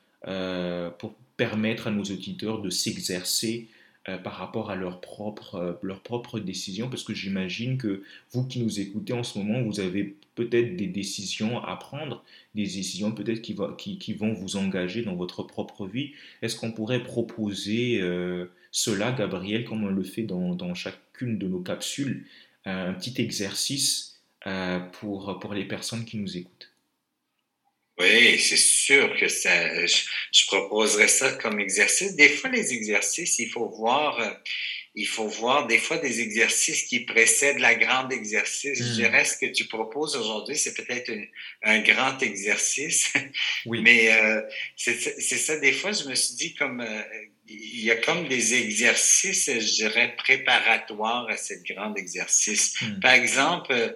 pour 1.00 1.16
permettre 1.38 1.88
à 1.88 1.92
nos 1.92 2.04
auditeurs 2.04 2.62
de 2.62 2.70
s'exercer 2.70 3.70
euh, 4.10 4.18
par 4.18 4.34
rapport 4.36 4.72
à 4.72 4.76
leurs 4.76 5.02
propres, 5.02 5.56
euh, 5.56 5.74
leur 5.82 6.02
propre 6.02 6.40
décisions, 6.40 6.90
parce 6.90 7.04
que 7.04 7.14
j'imagine 7.14 7.78
que 7.78 8.04
vous 8.32 8.46
qui 8.46 8.60
nous 8.60 8.80
écoutez 8.80 9.12
en 9.12 9.24
ce 9.24 9.38
moment, 9.38 9.62
vous 9.62 9.82
avez 9.82 10.16
peut-être 10.36 10.78
des 10.78 10.88
décisions 10.88 11.62
à 11.62 11.76
prendre, 11.76 12.24
des 12.56 12.64
décisions 12.64 13.12
peut-être 13.12 13.42
qui, 13.42 13.56
qui, 13.78 13.98
qui, 13.98 14.14
vont 14.14 14.32
vous 14.34 14.56
engager 14.56 15.02
dans 15.02 15.16
votre 15.16 15.44
propre 15.44 15.86
vie. 15.88 16.12
Est-ce 16.42 16.56
qu'on 16.56 16.72
pourrait 16.72 17.04
proposer 17.04 18.00
euh, 18.02 18.46
cela, 18.72 19.12
Gabriel, 19.12 19.66
comme 19.66 19.84
on 19.84 19.92
le 19.92 20.04
fait 20.04 20.24
dans, 20.24 20.56
dans 20.56 20.74
chacune 20.74 21.38
de 21.38 21.48
nos 21.48 21.60
capsules, 21.60 22.26
un 22.66 22.94
petit 22.94 23.22
exercice 23.22 24.22
pour, 24.94 25.40
pour 25.40 25.54
les 25.54 25.66
personnes 25.66 26.06
qui 26.06 26.18
nous 26.18 26.38
écoutent? 26.38 26.72
Oui, 28.00 28.40
c'est 28.40 28.58
sûr 28.58 29.16
que 29.18 29.28
ça, 29.28 29.86
je, 29.86 30.04
je, 30.32 30.46
proposerais 30.46 31.08
ça 31.08 31.32
comme 31.34 31.60
exercice. 31.60 32.16
Des 32.16 32.30
fois, 32.30 32.52
les 32.52 32.72
exercices, 32.72 33.40
il 33.40 33.50
faut 33.50 33.70
voir, 33.70 34.20
euh, 34.20 34.30
il 34.94 35.08
faut 35.08 35.28
voir 35.28 35.66
des 35.66 35.80
fois 35.80 35.98
des 35.98 36.22
exercices 36.22 36.84
qui 36.84 37.00
précèdent 37.00 37.58
la 37.58 37.74
grande 37.74 38.14
exercice. 38.14 38.78
Je 38.78 38.84
hmm. 38.84 38.96
dirais 38.96 39.26
ce 39.26 39.38
que 39.38 39.52
tu 39.52 39.66
proposes 39.66 40.16
aujourd'hui, 40.16 40.56
c'est 40.56 40.76
peut-être 40.76 41.12
un, 41.64 41.80
grand 41.80 42.22
exercice. 42.22 43.14
Oui. 43.66 43.82
Mais 43.82 44.12
euh, 44.14 44.42
c'est 44.76 45.18
ça, 45.20 45.58
des 45.60 45.74
fois, 45.74 45.92
je 45.92 46.08
me 46.08 46.16
suis 46.16 46.36
dit 46.36 46.54
comme 46.54 46.82
euh, 46.82 47.02
il 47.48 47.84
y 47.84 47.92
a 47.92 47.96
comme 47.96 48.28
des 48.28 48.54
exercices, 48.56 49.50
je 49.50 49.76
dirais, 49.76 50.16
préparatoires 50.18 51.28
à 51.30 51.38
ce 51.38 51.54
grand 51.68 51.96
exercice. 51.96 52.80
Hmm. 52.82 53.00
Par 53.00 53.14
exemple, 53.14 53.96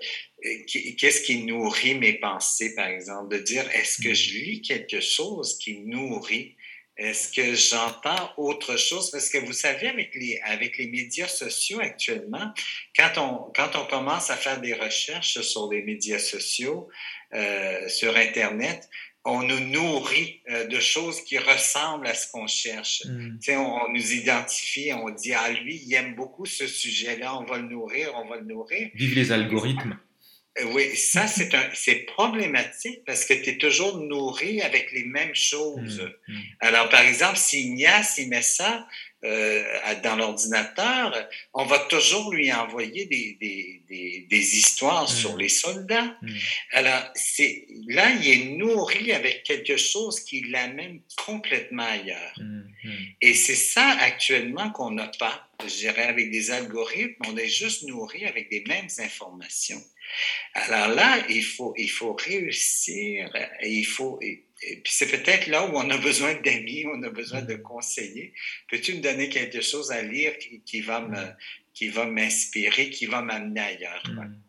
qu'est-ce 0.98 1.21
qui 1.21 1.43
nourrit 1.43 1.95
mes 1.95 2.13
pensées, 2.13 2.74
par 2.75 2.88
exemple? 2.88 3.36
De 3.36 3.41
dire, 3.41 3.69
est-ce 3.74 4.01
que 4.01 4.13
je 4.13 4.33
lis 4.33 4.62
quelque 4.62 5.00
chose 5.00 5.57
qui 5.57 5.79
nourrit? 5.81 6.55
Est-ce 6.98 7.31
que 7.31 7.55
j'entends 7.55 8.31
autre 8.38 8.77
chose? 8.77 9.10
Parce 9.12 9.29
que 9.29 9.38
vous 9.39 9.53
savez, 9.53 9.88
avec 9.88 10.13
les, 10.13 10.39
avec 10.43 10.77
les 10.77 10.88
médias 10.88 11.27
sociaux 11.27 11.79
actuellement, 11.79 12.53
quand 12.95 13.12
on, 13.17 13.51
quand 13.53 13.75
on 13.75 13.86
commence 13.86 14.29
à 14.29 14.36
faire 14.36 14.60
des 14.62 14.74
recherches 14.74 15.41
sur 15.41 15.71
les 15.71 15.81
médias 15.81 16.19
sociaux, 16.19 16.89
euh, 17.33 17.88
sur 17.88 18.15
Internet, 18.17 18.89
on 19.24 19.43
nous 19.43 19.60
nourrit 19.60 20.41
euh, 20.50 20.67
de 20.67 20.79
choses 20.79 21.21
qui 21.21 21.38
ressemblent 21.38 22.07
à 22.07 22.13
ce 22.13 22.29
qu'on 22.31 22.48
cherche. 22.48 23.03
Mm. 23.05 23.38
On, 23.50 23.81
on, 23.86 23.93
nous 23.93 24.13
identifie, 24.13 24.91
on 24.93 25.10
dit 25.10 25.33
ah 25.33 25.50
lui, 25.51 25.81
il 25.86 25.93
aime 25.93 26.15
beaucoup 26.15 26.45
ce 26.45 26.67
sujet-là, 26.67 27.38
on 27.38 27.45
va 27.45 27.57
le 27.57 27.69
nourrir, 27.69 28.12
on 28.15 28.27
va 28.27 28.38
le 28.38 28.45
nourrir. 28.45 28.89
Vive 28.95 29.15
les 29.15 29.31
algorithmes. 29.31 29.98
Oui, 30.74 30.96
ça 30.98 31.27
c'est 31.27 31.53
un, 31.55 31.70
c'est 31.74 32.05
problématique 32.05 33.05
parce 33.05 33.24
que 33.25 33.34
tu 33.34 33.51
es 33.51 33.58
toujours 33.58 33.98
nourri 33.98 34.62
avec 34.62 34.91
les 34.91 35.05
mêmes 35.05 35.36
choses. 35.36 36.01
Mm. 36.27 36.34
Mm. 36.34 36.41
Alors 36.60 36.89
par 36.89 37.01
exemple, 37.01 37.38
si 37.38 37.62
Ignace 37.62 38.17
il 38.17 38.27
met 38.27 38.41
ça, 38.41 38.86
euh, 39.24 39.63
dans 40.01 40.15
l'ordinateur, 40.15 41.29
on 41.53 41.63
va 41.65 41.77
toujours 41.77 42.34
lui 42.34 42.51
envoyer 42.51 43.05
des, 43.05 43.38
des, 43.39 43.84
des, 43.88 44.25
des 44.27 44.58
histoires 44.58 45.08
sur 45.08 45.38
les 45.38 45.48
soldats. 45.48 46.17
Alors, 46.72 47.03
c'est 47.13 47.67
là, 47.88 48.10
il 48.10 48.27
est 48.27 48.46
nourri 48.58 49.12
avec 49.12 49.43
quelque 49.43 49.77
chose 49.77 50.22
qui 50.22 50.41
l'amène 50.46 51.01
complètement 51.24 51.86
ailleurs. 51.86 52.34
Et 53.22 53.36
c'est 53.36 53.53
ça 53.53 53.96
actuellement 54.00 54.72
qu'on 54.72 54.89
n'a 54.89 55.12
pas. 55.20 55.48
Je 55.62 55.75
dirais, 55.75 56.05
avec 56.05 56.31
des 56.31 56.50
algorithmes, 56.50 57.22
on 57.27 57.38
est 57.38 57.48
juste 57.48 57.84
nourri 57.84 58.25
avec 58.25 58.50
des 58.50 58.63
mêmes 58.67 58.89
informations. 58.98 59.84
Alors 60.53 60.89
là, 60.89 61.25
il 61.30 61.44
faut, 61.44 61.74
il 61.77 61.89
faut 61.89 62.13
réussir, 62.13 63.30
et 63.62 63.70
il 63.70 63.86
faut, 63.86 64.20
et 64.22 64.75
puis 64.77 64.94
c'est 64.94 65.08
peut-être 65.08 65.48
là 65.48 65.65
où 65.65 65.75
on 65.75 65.89
a 65.89 65.98
besoin 65.98 66.36
d'amis, 66.36 66.86
on 66.86 67.01
a 67.03 67.10
besoin 67.10 67.41
de 67.41 67.56
conseillers. 67.56 68.34
Peux-tu 68.70 68.96
me 68.96 69.01
donner 69.01 69.30
quelque 69.30 69.62
chose 69.62 69.91
à 69.91 70.01
lire 70.01 70.34
qui, 70.65 70.82
va 70.82 71.01
me, 71.01 71.18
qui 71.74 71.88
va 71.89 72.06
m'inspirer, 72.06 72.89
qui 72.91 73.08
va 73.08 73.22
m'amener 73.22 73.60
ailleurs? 73.60 74.03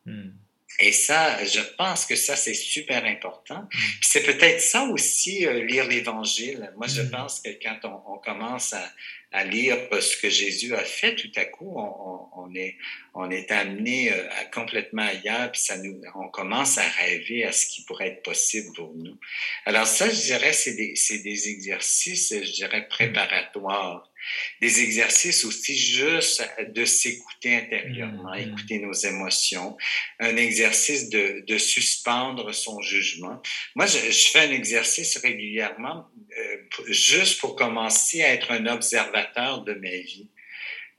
Mm, 0.04 0.10
mm. 0.10 0.34
Et 0.80 0.92
ça, 0.92 1.42
je 1.44 1.60
pense 1.76 2.06
que 2.06 2.16
ça, 2.16 2.36
c'est 2.36 2.54
super 2.54 3.04
important. 3.04 3.62
Mm. 3.62 3.78
c'est 4.02 4.22
peut-être 4.22 4.60
ça 4.60 4.82
aussi, 4.84 5.46
euh, 5.46 5.64
lire 5.64 5.86
l'Évangile. 5.86 6.72
Moi, 6.76 6.88
je 6.88 7.02
pense 7.02 7.40
que 7.40 7.50
quand 7.62 7.78
on, 7.84 8.14
on 8.14 8.18
commence 8.18 8.74
à, 8.74 8.92
à 9.32 9.44
lire 9.44 9.78
ce 10.00 10.16
que 10.16 10.28
Jésus 10.28 10.74
a 10.74 10.84
fait, 10.84 11.14
tout 11.14 11.30
à 11.36 11.44
coup, 11.44 11.72
on, 11.76 12.28
on 12.36 12.54
est, 12.54 12.76
on 13.14 13.30
est 13.30 13.50
amené 13.50 14.12
euh, 14.12 14.28
à 14.40 14.44
complètement 14.46 15.02
ailleurs, 15.02 15.50
puis 15.52 15.60
ça 15.60 15.76
nous, 15.78 16.00
on 16.14 16.28
commence 16.28 16.78
à 16.78 16.88
rêver 16.88 17.44
à 17.44 17.52
ce 17.52 17.66
qui 17.66 17.84
pourrait 17.84 18.08
être 18.08 18.22
possible 18.22 18.68
pour 18.74 18.92
nous. 18.94 19.18
Alors 19.64 19.86
ça, 19.86 20.08
je 20.08 20.20
dirais, 20.20 20.52
c'est 20.52 20.74
des, 20.74 20.94
des 20.94 21.48
exercices, 21.48 22.34
je 22.34 22.52
dirais, 22.52 22.86
préparatoires 22.88 24.12
des 24.60 24.82
exercices 24.82 25.44
aussi 25.44 25.76
juste 25.76 26.48
de 26.68 26.84
s'écouter 26.84 27.56
intérieurement, 27.56 28.32
mm-hmm. 28.32 28.48
écouter 28.48 28.78
nos 28.78 28.92
émotions, 28.92 29.76
un 30.20 30.36
exercice 30.36 31.08
de, 31.08 31.44
de 31.46 31.58
suspendre 31.58 32.54
son 32.54 32.80
jugement. 32.80 33.42
Moi, 33.74 33.86
je, 33.86 33.98
je, 33.98 34.28
fais 34.28 34.40
un 34.40 34.52
exercice 34.52 35.16
régulièrement 35.18 36.06
euh, 36.38 36.56
juste 36.88 37.40
pour 37.40 37.56
commencer 37.56 38.22
à 38.22 38.32
être 38.32 38.52
un 38.52 38.66
observateur 38.66 39.21
de 39.64 39.74
ma 39.74 39.90
vie. 39.90 40.28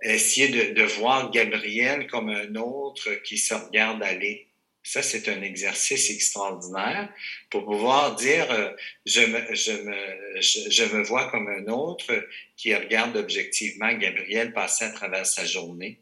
Essayer 0.02 0.74
de, 0.74 0.84
voir 0.84 1.32
Gabriel 1.32 2.08
comme 2.08 2.30
un 2.30 2.56
autre 2.56 3.14
qui 3.24 3.38
se 3.38 3.54
regarde 3.54 4.04
aller 4.04 4.48
ça, 4.84 5.02
c'est 5.02 5.30
un 5.30 5.42
exercice 5.42 6.10
extraordinaire 6.10 7.10
pour 7.50 7.64
pouvoir 7.64 8.18
dire 8.18 8.52
euh, 8.52 8.70
je, 9.06 9.22
me, 9.22 9.56
je, 9.56 9.72
me, 9.72 10.42
je, 10.42 10.84
me 10.94 11.04
vois 11.04 11.32
comme 11.32 11.48
un 11.48 11.72
autre 11.72 12.28
qui 12.58 12.76
regarde 12.76 13.16
objectivement 13.16 13.94
Gabriel 13.94 14.52
passer 14.52 14.84
à 14.86 14.90
travers 14.90 15.26
sa 15.26 15.46
journée 15.46 16.02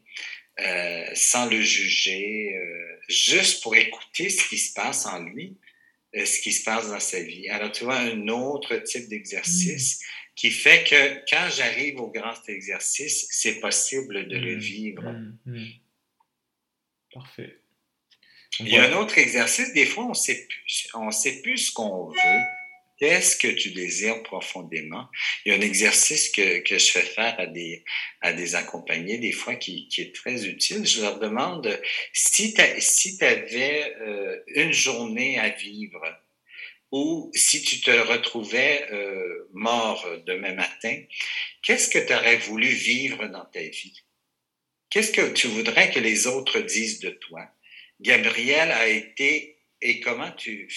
euh, 0.60 1.06
sans 1.14 1.48
le 1.48 1.62
juger, 1.62 2.56
euh, 2.56 2.96
juste 3.08 3.62
pour 3.62 3.76
écouter 3.76 4.28
ce 4.28 4.48
qui 4.48 4.58
se 4.58 4.74
passe 4.74 5.06
en 5.06 5.20
lui, 5.20 5.56
ce 6.12 6.40
qui 6.40 6.52
se 6.52 6.64
passe 6.64 6.88
dans 6.88 7.00
sa 7.00 7.22
vie. 7.22 7.48
Alors, 7.48 7.72
tu 7.72 7.84
vois, 7.84 7.96
un 7.96 8.28
autre 8.28 8.76
type 8.76 9.08
d'exercice 9.08 10.00
mmh. 10.00 10.04
Qui 10.34 10.50
fait 10.50 10.84
que 10.84 11.30
quand 11.30 11.48
j'arrive 11.54 12.00
au 12.00 12.10
grand 12.10 12.48
exercice, 12.48 13.26
c'est 13.30 13.60
possible 13.60 14.28
de 14.28 14.36
le 14.36 14.56
mmh. 14.56 14.60
vivre. 14.60 15.12
Mmh. 15.44 15.64
Parfait. 17.12 17.58
Il 18.60 18.68
y 18.68 18.76
a 18.76 18.84
un 18.84 18.92
autre 18.94 19.18
exercice, 19.18 19.72
des 19.72 19.86
fois, 19.86 20.04
on 20.04 20.14
sait 20.14 20.46
plus, 20.46 20.88
on 20.94 21.10
sait 21.10 21.40
plus 21.42 21.58
ce 21.58 21.72
qu'on 21.72 22.08
veut. 22.08 22.40
Qu'est-ce 22.98 23.36
que 23.36 23.48
tu 23.48 23.70
désires 23.70 24.22
profondément? 24.22 25.08
Il 25.44 25.50
y 25.50 25.54
a 25.54 25.58
un 25.58 25.62
exercice 25.62 26.28
que, 26.28 26.60
que 26.60 26.78
je 26.78 26.92
fais 26.92 27.02
faire 27.02 27.34
à 27.40 27.46
des, 27.46 27.82
à 28.20 28.32
des 28.32 28.54
accompagnés, 28.54 29.18
des 29.18 29.32
fois, 29.32 29.56
qui, 29.56 29.88
qui 29.88 30.02
est 30.02 30.14
très 30.14 30.46
utile. 30.46 30.86
Je 30.86 31.00
leur 31.00 31.18
demande 31.18 31.80
si 32.12 32.54
tu 32.54 32.62
si 32.78 33.18
avais 33.24 33.96
euh, 34.02 34.38
une 34.48 34.72
journée 34.72 35.38
à 35.38 35.48
vivre 35.48 36.00
ou 36.92 37.30
si 37.34 37.62
tu 37.62 37.80
te 37.80 37.90
retrouvais 37.90 38.86
euh, 38.92 39.48
mort 39.52 40.06
demain 40.26 40.54
matin, 40.54 41.02
qu'est-ce 41.62 41.88
que 41.88 41.98
tu 41.98 42.12
aurais 42.12 42.36
voulu 42.36 42.68
vivre 42.68 43.26
dans 43.28 43.46
ta 43.46 43.62
vie? 43.62 43.98
Qu'est-ce 44.90 45.10
que 45.10 45.32
tu 45.32 45.48
voudrais 45.48 45.90
que 45.90 45.98
les 45.98 46.26
autres 46.26 46.60
disent 46.60 47.00
de 47.00 47.10
toi? 47.10 47.48
Gabriel 48.00 48.70
a 48.70 48.88
été 48.88 49.56
et 49.80 50.00
comment 50.00 50.30
tu 50.32 50.68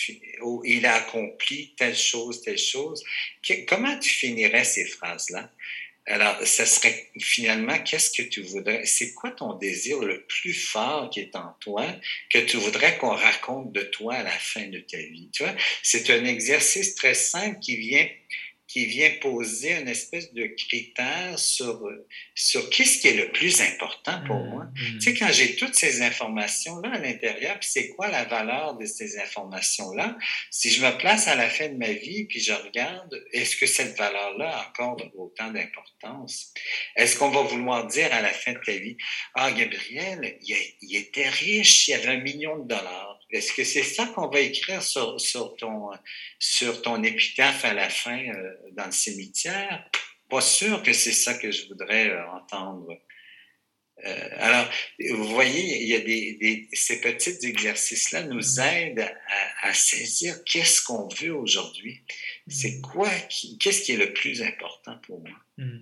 il 0.63 0.86
a 0.86 0.95
accompli 0.95 1.75
telle 1.78 1.95
chose, 1.95 2.41
telle 2.41 2.58
chose? 2.58 3.04
comment 3.67 3.99
tu 3.99 4.10
finirais 4.10 4.63
ces 4.63 4.86
phrases-là? 4.86 5.51
Alors, 6.07 6.37
ce 6.45 6.65
serait 6.65 7.09
finalement, 7.19 7.79
qu'est-ce 7.79 8.11
que 8.11 8.27
tu 8.27 8.41
voudrais? 8.43 8.85
C'est 8.85 9.13
quoi 9.15 9.31
ton 9.31 9.53
désir 9.53 9.99
le 9.99 10.23
plus 10.27 10.53
fort 10.53 11.09
qui 11.09 11.21
est 11.21 11.35
en 11.35 11.55
toi 11.59 11.87
que 12.29 12.37
tu 12.39 12.57
voudrais 12.57 12.97
qu'on 12.99 13.15
raconte 13.15 13.71
de 13.71 13.81
toi 13.81 14.13
à 14.15 14.23
la 14.23 14.29
fin 14.29 14.67
de 14.67 14.79
ta 14.79 14.97
vie? 14.97 15.29
Tu 15.33 15.43
vois, 15.43 15.55
c'est 15.81 16.07
un 16.11 16.23
exercice 16.25 16.93
très 16.93 17.15
simple 17.15 17.59
qui 17.59 17.77
vient 17.77 18.07
qui 18.75 18.88
vient 18.88 19.11
poser 19.21 19.79
une 19.79 19.88
espèce 19.88 20.33
de 20.33 20.47
critère 20.47 21.39
sur, 21.39 21.81
sur 22.33 22.69
qu'est-ce 22.69 22.99
qui 22.99 23.07
est 23.07 23.13
le 23.13 23.31
plus 23.31 23.61
important 23.61 24.21
pour 24.27 24.35
mmh, 24.35 24.49
moi. 24.49 24.65
Mmh. 24.65 24.97
Tu 24.97 24.99
sais, 24.99 25.13
quand 25.13 25.31
j'ai 25.31 25.55
toutes 25.55 25.75
ces 25.75 26.01
informations-là 26.01 26.91
à 26.95 26.99
l'intérieur, 26.99 27.57
puis 27.57 27.69
c'est 27.71 27.88
quoi 27.88 28.09
la 28.09 28.25
valeur 28.25 28.77
de 28.77 28.85
ces 28.85 29.17
informations-là, 29.17 30.17
si 30.51 30.71
je 30.71 30.85
me 30.85 30.91
place 30.97 31.29
à 31.29 31.35
la 31.35 31.49
fin 31.49 31.69
de 31.69 31.77
ma 31.77 31.93
vie, 31.93 32.25
puis 32.25 32.41
je 32.41 32.51
regarde, 32.51 33.17
est-ce 33.31 33.55
que 33.55 33.65
cette 33.65 33.97
valeur-là 33.97 34.49
a 34.49 34.67
encore 34.67 34.97
autant 35.15 35.51
d'importance? 35.51 36.51
Est-ce 36.97 37.15
qu'on 37.17 37.29
va 37.29 37.43
vouloir 37.43 37.88
dire 37.88 38.11
à 38.11 38.21
la 38.21 38.33
fin 38.33 38.51
de 38.51 38.59
ta 38.59 38.73
vie, 38.73 38.97
ah, 39.35 39.53
Gabriel, 39.53 40.38
il, 40.41 40.53
il 40.81 40.97
était 40.97 41.29
riche, 41.29 41.88
il 41.88 41.93
avait 41.93 42.09
un 42.09 42.19
million 42.19 42.57
de 42.57 42.67
dollars 42.67 43.14
est-ce 43.29 43.53
que 43.53 43.63
c'est 43.63 43.83
ça 43.83 44.05
qu'on 44.07 44.27
va 44.27 44.39
écrire 44.39 44.83
sur, 44.83 45.19
sur, 45.19 45.55
ton, 45.55 45.89
sur 46.39 46.81
ton 46.81 47.03
épitaphe 47.03 47.65
à 47.65 47.73
la 47.73 47.89
fin 47.89 48.19
euh, 48.19 48.53
dans 48.73 48.85
le 48.85 48.91
cimetière? 48.91 49.89
Pas 50.29 50.41
sûr 50.41 50.83
que 50.83 50.93
c'est 50.93 51.11
ça 51.11 51.33
que 51.35 51.51
je 51.51 51.67
voudrais 51.67 52.09
euh, 52.09 52.29
entendre. 52.31 52.97
Euh, 54.03 54.29
alors, 54.38 54.69
vous 55.11 55.27
voyez, 55.29 55.81
il 55.81 55.88
y 55.88 55.95
a 55.95 56.01
des, 56.01 56.33
des 56.33 56.67
ces 56.73 56.99
petits 56.99 57.38
exercices-là 57.43 58.23
nous 58.23 58.59
aident 58.59 59.11
à, 59.61 59.69
à 59.69 59.73
saisir 59.73 60.43
qu'est-ce 60.43 60.81
qu'on 60.81 61.07
veut 61.07 61.33
aujourd'hui. 61.33 62.03
C'est 62.47 62.77
mm. 62.77 62.81
quoi, 62.81 63.09
qu'est-ce 63.59 63.83
qui 63.83 63.93
est 63.93 63.97
le 63.97 64.13
plus 64.13 64.41
important 64.41 64.97
pour 65.07 65.21
moi? 65.21 65.38
Mm. 65.57 65.79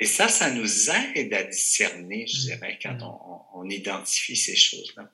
Et 0.00 0.06
ça, 0.06 0.28
ça 0.28 0.50
nous 0.50 0.90
aide 0.90 1.32
à 1.34 1.42
discerner, 1.42 2.26
je 2.26 2.36
mm. 2.36 2.40
dirais, 2.40 2.78
quand 2.80 2.98
on, 3.02 3.60
on 3.60 3.70
identifie 3.70 4.36
ces 4.36 4.54
choses-là. 4.54 5.10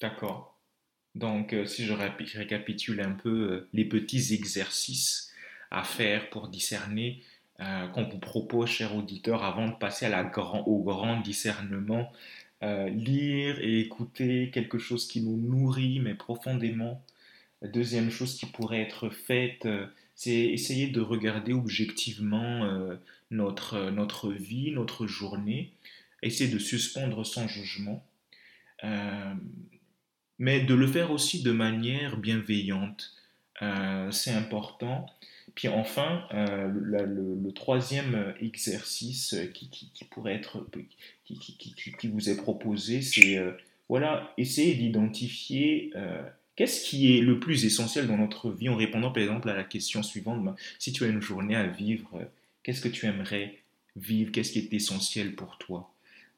D'accord. 0.00 0.49
Donc, 1.20 1.52
euh, 1.52 1.66
si 1.66 1.84
je 1.84 1.92
récapitule 1.92 3.02
un 3.02 3.10
peu 3.10 3.28
euh, 3.28 3.68
les 3.74 3.84
petits 3.84 4.32
exercices 4.32 5.30
à 5.70 5.84
faire 5.84 6.30
pour 6.30 6.48
discerner, 6.48 7.22
euh, 7.60 7.86
qu'on 7.88 8.04
vous 8.08 8.18
propose, 8.18 8.70
cher 8.70 8.96
auditeur, 8.96 9.44
avant 9.44 9.68
de 9.68 9.74
passer 9.74 10.10
au 10.66 10.82
grand 10.82 11.20
discernement, 11.20 12.10
lire 12.62 13.58
et 13.60 13.80
écouter 13.80 14.50
quelque 14.52 14.78
chose 14.78 15.08
qui 15.08 15.22
nous 15.22 15.36
nourrit, 15.36 15.98
mais 16.00 16.14
profondément, 16.14 17.02
deuxième 17.62 18.10
chose 18.10 18.36
qui 18.36 18.44
pourrait 18.46 18.82
être 18.82 19.08
faite, 19.08 19.66
c'est 20.14 20.44
essayer 20.44 20.88
de 20.88 21.00
regarder 21.00 21.54
objectivement 21.54 22.68
notre, 23.30 23.90
notre 23.90 24.30
vie, 24.30 24.72
notre 24.72 25.06
journée, 25.06 25.72
essayer 26.22 26.50
de 26.50 26.58
suspendre 26.58 27.24
sans 27.24 27.48
jugement, 27.48 28.04
mais 30.40 30.60
de 30.60 30.74
le 30.74 30.88
faire 30.88 31.12
aussi 31.12 31.44
de 31.44 31.52
manière 31.52 32.16
bienveillante. 32.16 33.14
c'est 34.10 34.32
important. 34.32 35.06
Puis 35.54 35.68
enfin, 35.68 36.24
euh, 36.32 36.70
le, 36.72 37.52
troisième 37.52 38.34
exercice 38.40 39.36
qui, 39.52 40.04
pourrait 40.10 40.34
être, 40.34 40.66
qui, 41.26 42.08
vous 42.08 42.30
est 42.30 42.36
proposé, 42.36 43.02
c'est 43.02 43.36
euh, 43.36 43.52
voilà, 43.88 44.32
essayer 44.38 44.74
d'identifier 44.74 45.90
euh, 45.96 46.22
qu'est-ce 46.56 46.84
qui 46.88 47.16
est 47.16 47.20
le 47.20 47.40
plus 47.40 47.64
essentiel 47.64 48.06
dans 48.06 48.16
notre 48.16 48.50
vie 48.50 48.68
en 48.68 48.76
répondant 48.76 49.10
par 49.10 49.22
exemple 49.22 49.50
à 49.50 49.54
la 49.54 49.64
question 49.64 50.02
suivante, 50.02 50.42
ben, 50.44 50.56
si 50.78 50.92
tu 50.92 51.04
as 51.04 51.08
une 51.08 51.20
journée 51.20 51.56
à 51.56 51.66
vivre, 51.66 52.08
qu'est-ce 52.62 52.80
que 52.80 52.88
tu 52.88 53.06
aimerais 53.06 53.58
vivre, 53.96 54.32
qu'est-ce 54.32 54.52
qui 54.52 54.60
est 54.60 54.72
essentiel 54.72 55.34
pour 55.34 55.58
toi? 55.58 55.92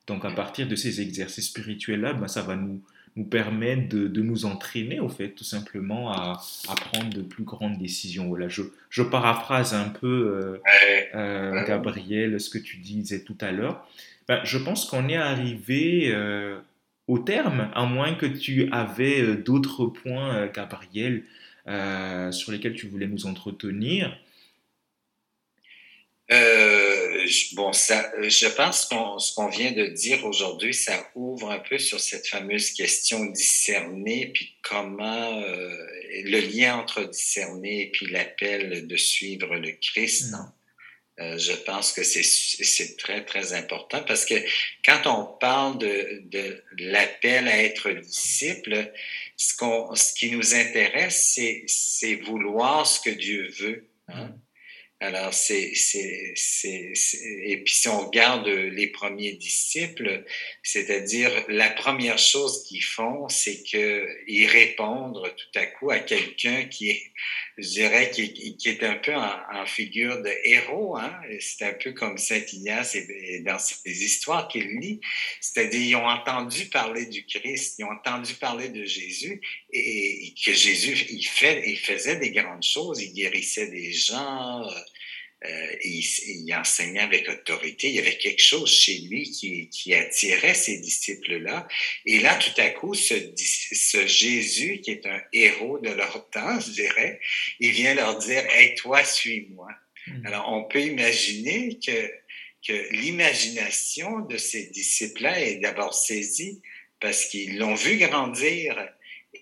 Donc 0.07 0.25
à 0.25 0.31
partir 0.31 0.67
de 0.67 0.75
ces 0.75 1.01
exercices 1.01 1.49
spirituels-là, 1.49 2.15
ben, 2.15 2.29
ça 2.29 2.43
va 2.43 2.57
nous, 2.57 2.83
nous 3.16 3.25
permet 3.25 3.77
de, 3.77 4.09
de, 4.09 4.22
nous 4.22 4.46
entraîner, 4.46 5.01
au 5.01 5.09
fait, 5.09 5.31
tout 5.31 5.44
simplement, 5.44 6.11
à, 6.12 6.40
à, 6.68 6.75
prendre 6.75 7.11
de 7.11 7.22
plus 7.22 7.44
grandes 7.44 7.79
décisions. 7.79 8.29
Voilà, 8.29 8.48
je, 8.48 8.62
je 8.88 9.03
paraphrase 9.03 9.75
un 9.75 9.88
peu, 9.88 10.09
euh, 10.09 10.59
euh, 11.14 11.64
Gabriel, 11.66 12.40
ce 12.40 12.48
que 12.48 12.59
tu 12.59 12.79
disais 12.79 13.22
tout 13.22 13.37
à 13.40 13.53
l'heure. 13.53 13.87
Ben, 14.29 14.40
je 14.44 14.57
pense 14.57 14.87
qu'on 14.87 15.09
est 15.09 15.16
arrivé 15.16 16.11
euh, 16.12 16.59
au 17.07 17.18
terme, 17.18 17.70
à 17.75 17.85
moins 17.85 18.14
que 18.14 18.27
tu 18.27 18.68
avais 18.72 19.37
d'autres 19.37 19.87
points, 19.87 20.46
Gabriel, 20.46 21.25
sur 22.33 22.53
lesquels 22.53 22.75
tu 22.75 22.87
voulais 22.87 23.09
nous 23.09 23.27
entretenir. 23.27 24.16
Euh, 26.33 26.82
bon, 27.54 27.72
ça, 27.72 28.11
je 28.20 28.46
pense 28.48 28.87
qu'on 28.87 29.18
ce 29.18 29.35
qu'on 29.35 29.48
vient 29.48 29.72
de 29.72 29.87
dire 29.87 30.24
aujourd'hui, 30.24 30.74
ça 30.74 31.11
ouvre 31.14 31.50
un 31.50 31.58
peu 31.58 31.78
sur 31.78 32.00
cette 32.00 32.26
fameuse 32.26 32.70
question 32.70 33.24
discerner, 33.26 34.30
puis 34.32 34.56
comment 34.62 35.40
euh, 35.42 35.87
le 36.24 36.40
lien 36.40 36.76
entre 36.76 37.04
discerner 37.04 37.82
et 37.82 37.90
puis 37.90 38.06
l'appel 38.06 38.87
de 38.87 38.96
suivre 38.96 39.56
le 39.56 39.72
Christ. 39.72 40.32
Mm. 40.32 40.52
Euh, 41.20 41.38
je 41.38 41.52
pense 41.52 41.92
que 41.92 42.02
c'est 42.02 42.96
très, 42.96 43.22
très 43.24 43.52
important 43.52 44.02
parce 44.02 44.24
que 44.24 44.35
quand 44.85 45.02
on 45.06 45.24
parle 45.38 45.78
de, 45.78 46.22
de 46.24 46.62
l'appel 46.78 47.48
à 47.48 47.62
être 47.62 47.90
disciple, 47.90 48.90
ce, 49.37 49.54
qu'on 49.56 49.94
ce 49.94 50.14
qui 50.14 50.30
nous 50.30 50.54
intéresse, 50.54 51.38
c'est 51.66 52.14
vouloir 52.16 52.87
ce 52.87 52.98
que 53.00 53.11
Dieu 53.11 53.50
veut. 53.58 53.88
Hein? 54.08 54.35
Alors, 55.03 55.35
c'est, 55.35 55.75
c'est, 55.75 56.33
c'est, 56.37 56.93
et 57.45 57.57
puis 57.57 57.75
si 57.75 57.88
on 57.88 58.07
regarde 58.07 58.47
les 58.47 58.87
premiers 58.87 59.33
disciples, 59.33 60.23
c'est-à-dire 60.62 61.33
la 61.49 61.71
première 61.71 62.19
chose 62.19 62.62
qu'ils 62.62 62.85
font, 62.85 63.29
c'est 63.29 63.65
qu'ils 63.65 64.47
répondent 64.47 65.21
tout 65.37 65.59
à 65.59 65.67
coup 65.67 65.91
à 65.91 65.99
quelqu'un 65.99 66.67
qui 66.67 66.91
est, 66.91 67.03
je 67.59 67.69
dirais, 67.69 68.12
qui, 68.12 68.57
qui 68.57 68.69
est 68.69 68.85
un 68.85 68.95
peu 68.95 69.12
en, 69.12 69.67
figure 69.67 70.23
de 70.23 70.31
héros. 70.45 70.97
Hein? 70.97 71.12
C'est 71.41 71.65
un 71.65 71.75
peu 71.75 71.93
comme 71.93 72.17
Saint 72.17 72.45
Ignace 72.53 72.95
et, 72.95 73.41
dans 73.41 73.59
ses 73.59 74.05
histoires 74.05 74.47
qu'il 74.47 74.79
lit. 74.79 75.01
C'est-à-dire, 75.41 75.81
ils 75.81 75.97
ont 75.97 76.07
entendu 76.07 76.67
parler 76.67 77.07
du 77.07 77.27
Christ, 77.27 77.77
ils 77.81 77.85
ont 77.85 77.91
entendu 77.91 78.35
parler 78.35 78.69
de 78.69 78.85
Jésus 78.85 79.41
et, 79.73 80.33
que 80.45 80.53
Jésus, 80.53 81.07
il, 81.11 81.25
fait, 81.25 81.65
il 81.69 81.79
faisait 81.79 82.17
des 82.17 82.31
grandes 82.31 82.62
choses, 82.62 83.03
il 83.03 83.12
guérissait 83.12 83.67
des 83.67 83.93
gens. 83.93 84.65
Euh, 85.44 85.76
il, 85.83 86.05
il, 86.26 86.55
enseignait 86.55 87.00
avec 87.00 87.28
autorité. 87.28 87.88
Il 87.88 87.94
y 87.94 87.98
avait 87.98 88.16
quelque 88.16 88.42
chose 88.42 88.70
chez 88.70 88.98
lui 88.98 89.28
qui, 89.28 89.68
qui 89.70 89.92
attirait 89.92 90.55
ces 90.55 90.78
disciples-là. 90.78 91.66
Et 92.07 92.20
là, 92.20 92.37
tout 92.37 92.61
à 92.61 92.70
coup, 92.70 92.94
ce, 92.94 93.14
ce, 93.37 94.07
Jésus, 94.07 94.81
qui 94.81 94.92
est 94.92 95.07
un 95.07 95.20
héros 95.33 95.81
de 95.81 95.90
leur 95.90 96.28
temps, 96.31 96.61
je 96.61 96.70
dirais, 96.70 97.20
il 97.59 97.72
vient 97.72 97.94
leur 97.94 98.18
dire, 98.18 98.44
Hey, 98.50 98.76
toi, 98.76 99.02
suis-moi. 99.02 99.68
Hmm. 100.07 100.26
Alors, 100.26 100.52
on 100.52 100.64
peut 100.64 100.83
imaginer 100.83 101.76
que, 101.85 102.12
que 102.64 102.92
l'imagination 102.92 104.20
de 104.20 104.37
ces 104.37 104.66
disciples-là 104.66 105.40
est 105.40 105.57
d'abord 105.57 105.94
saisie 105.94 106.62
parce 107.00 107.24
qu'ils 107.24 107.59
l'ont 107.59 107.74
vu 107.74 107.96
grandir 107.96 108.76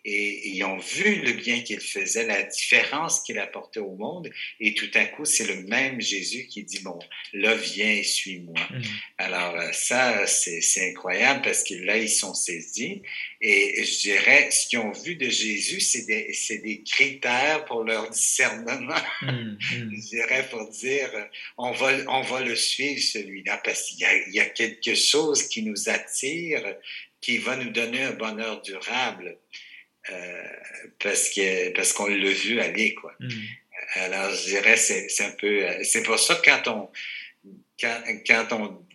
et 0.05 0.49
ils 0.49 0.63
ont 0.65 0.79
vu 0.79 1.17
le 1.17 1.33
bien 1.33 1.61
qu'il 1.63 1.81
faisait, 1.81 2.25
la 2.25 2.45
différence 2.45 3.21
qu'il 3.21 3.39
apportait 3.39 3.81
au 3.81 3.97
monde. 3.97 4.31
Et 4.61 4.75
tout 4.75 4.91
à 4.95 5.05
coup, 5.05 5.25
c'est 5.25 5.47
le 5.47 5.63
même 5.65 6.01
Jésus 6.01 6.47
qui 6.47 6.63
dit, 6.63 6.81
bon, 6.81 6.99
là, 7.33 7.55
viens 7.55 7.91
et 7.91 8.03
suis-moi. 8.03 8.61
Mm. 8.71 8.83
Alors, 9.19 9.57
euh, 9.57 9.73
ça, 9.73 10.27
c'est 10.27 10.91
incroyable 10.91 11.43
parce 11.43 11.65
que 11.65 11.75
là, 11.75 11.99
ils 11.99 12.09
sont 12.09 12.35
saisis. 12.35 13.03
Et 13.41 13.85
je 13.85 14.01
dirais, 14.01 14.51
ce 14.51 14.69
qu'ils 14.69 14.79
ont 14.79 14.93
vu 14.93 15.17
de 15.17 15.29
Jésus, 15.29 15.81
c'est 15.81 16.07
des, 16.07 16.33
des, 16.63 16.83
critères 16.83 17.65
pour 17.65 17.85
leur 17.85 18.09
discernement. 18.11 19.01
Mm, 19.23 19.27
mm. 19.27 19.59
je 19.71 20.09
dirais 20.09 20.49
pour 20.51 20.69
dire, 20.71 21.11
on 21.59 21.73
va, 21.73 21.93
on 22.09 22.23
va 22.23 22.41
le 22.43 22.57
suivre, 22.57 23.03
celui-là, 23.03 23.61
parce 23.65 23.89
qu'il 23.89 23.99
y, 23.99 24.37
y 24.37 24.41
a 24.41 24.47
quelque 24.47 24.95
chose 24.95 25.49
qui 25.49 25.63
nous 25.63 25.89
attire, 25.89 26.77
qui 27.21 27.39
va 27.39 27.57
nous 27.57 27.71
donner 27.71 28.03
un 28.03 28.13
bonheur 28.13 28.63
durable. 28.63 29.37
Euh, 30.09 30.47
parce 30.99 31.29
que 31.29 31.71
parce 31.75 31.93
qu'on 31.93 32.07
l'a 32.07 32.31
vu 32.31 32.59
aller 32.61 32.95
quoi. 32.95 33.13
Mm. 33.21 33.29
Alors 33.97 34.33
je 34.33 34.47
dirais 34.47 34.77
c'est 34.77 35.09
c'est 35.11 35.25
un 35.25 35.33
peu 35.33 35.69
euh, 35.69 35.83
c'est 35.83 36.03
pour 36.03 36.19
ça 36.19 36.37
que 36.37 36.45
quand 36.47 36.69
on 36.69 36.89
quand, 37.79 38.03
quand 38.27 38.47
on, 38.53 38.87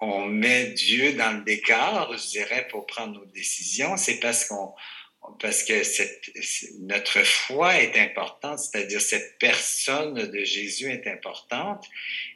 on, 0.00 0.26
met 0.26 0.66
Dieu 0.66 1.14
dans 1.14 1.38
le 1.38 1.44
décor, 1.44 2.16
je 2.16 2.26
dirais 2.28 2.66
pour 2.68 2.86
prendre 2.86 3.18
nos 3.18 3.24
décisions, 3.26 3.96
c'est 3.96 4.20
parce 4.20 4.44
qu'on 4.44 4.74
parce 5.40 5.64
que 5.64 5.82
cette, 5.82 6.30
notre 6.80 7.24
foi 7.24 7.80
est 7.80 7.98
importante, 7.98 8.60
c'est-à-dire 8.60 9.00
cette 9.00 9.38
personne 9.38 10.14
de 10.14 10.44
Jésus 10.44 10.90
est 10.90 11.08
importante 11.08 11.84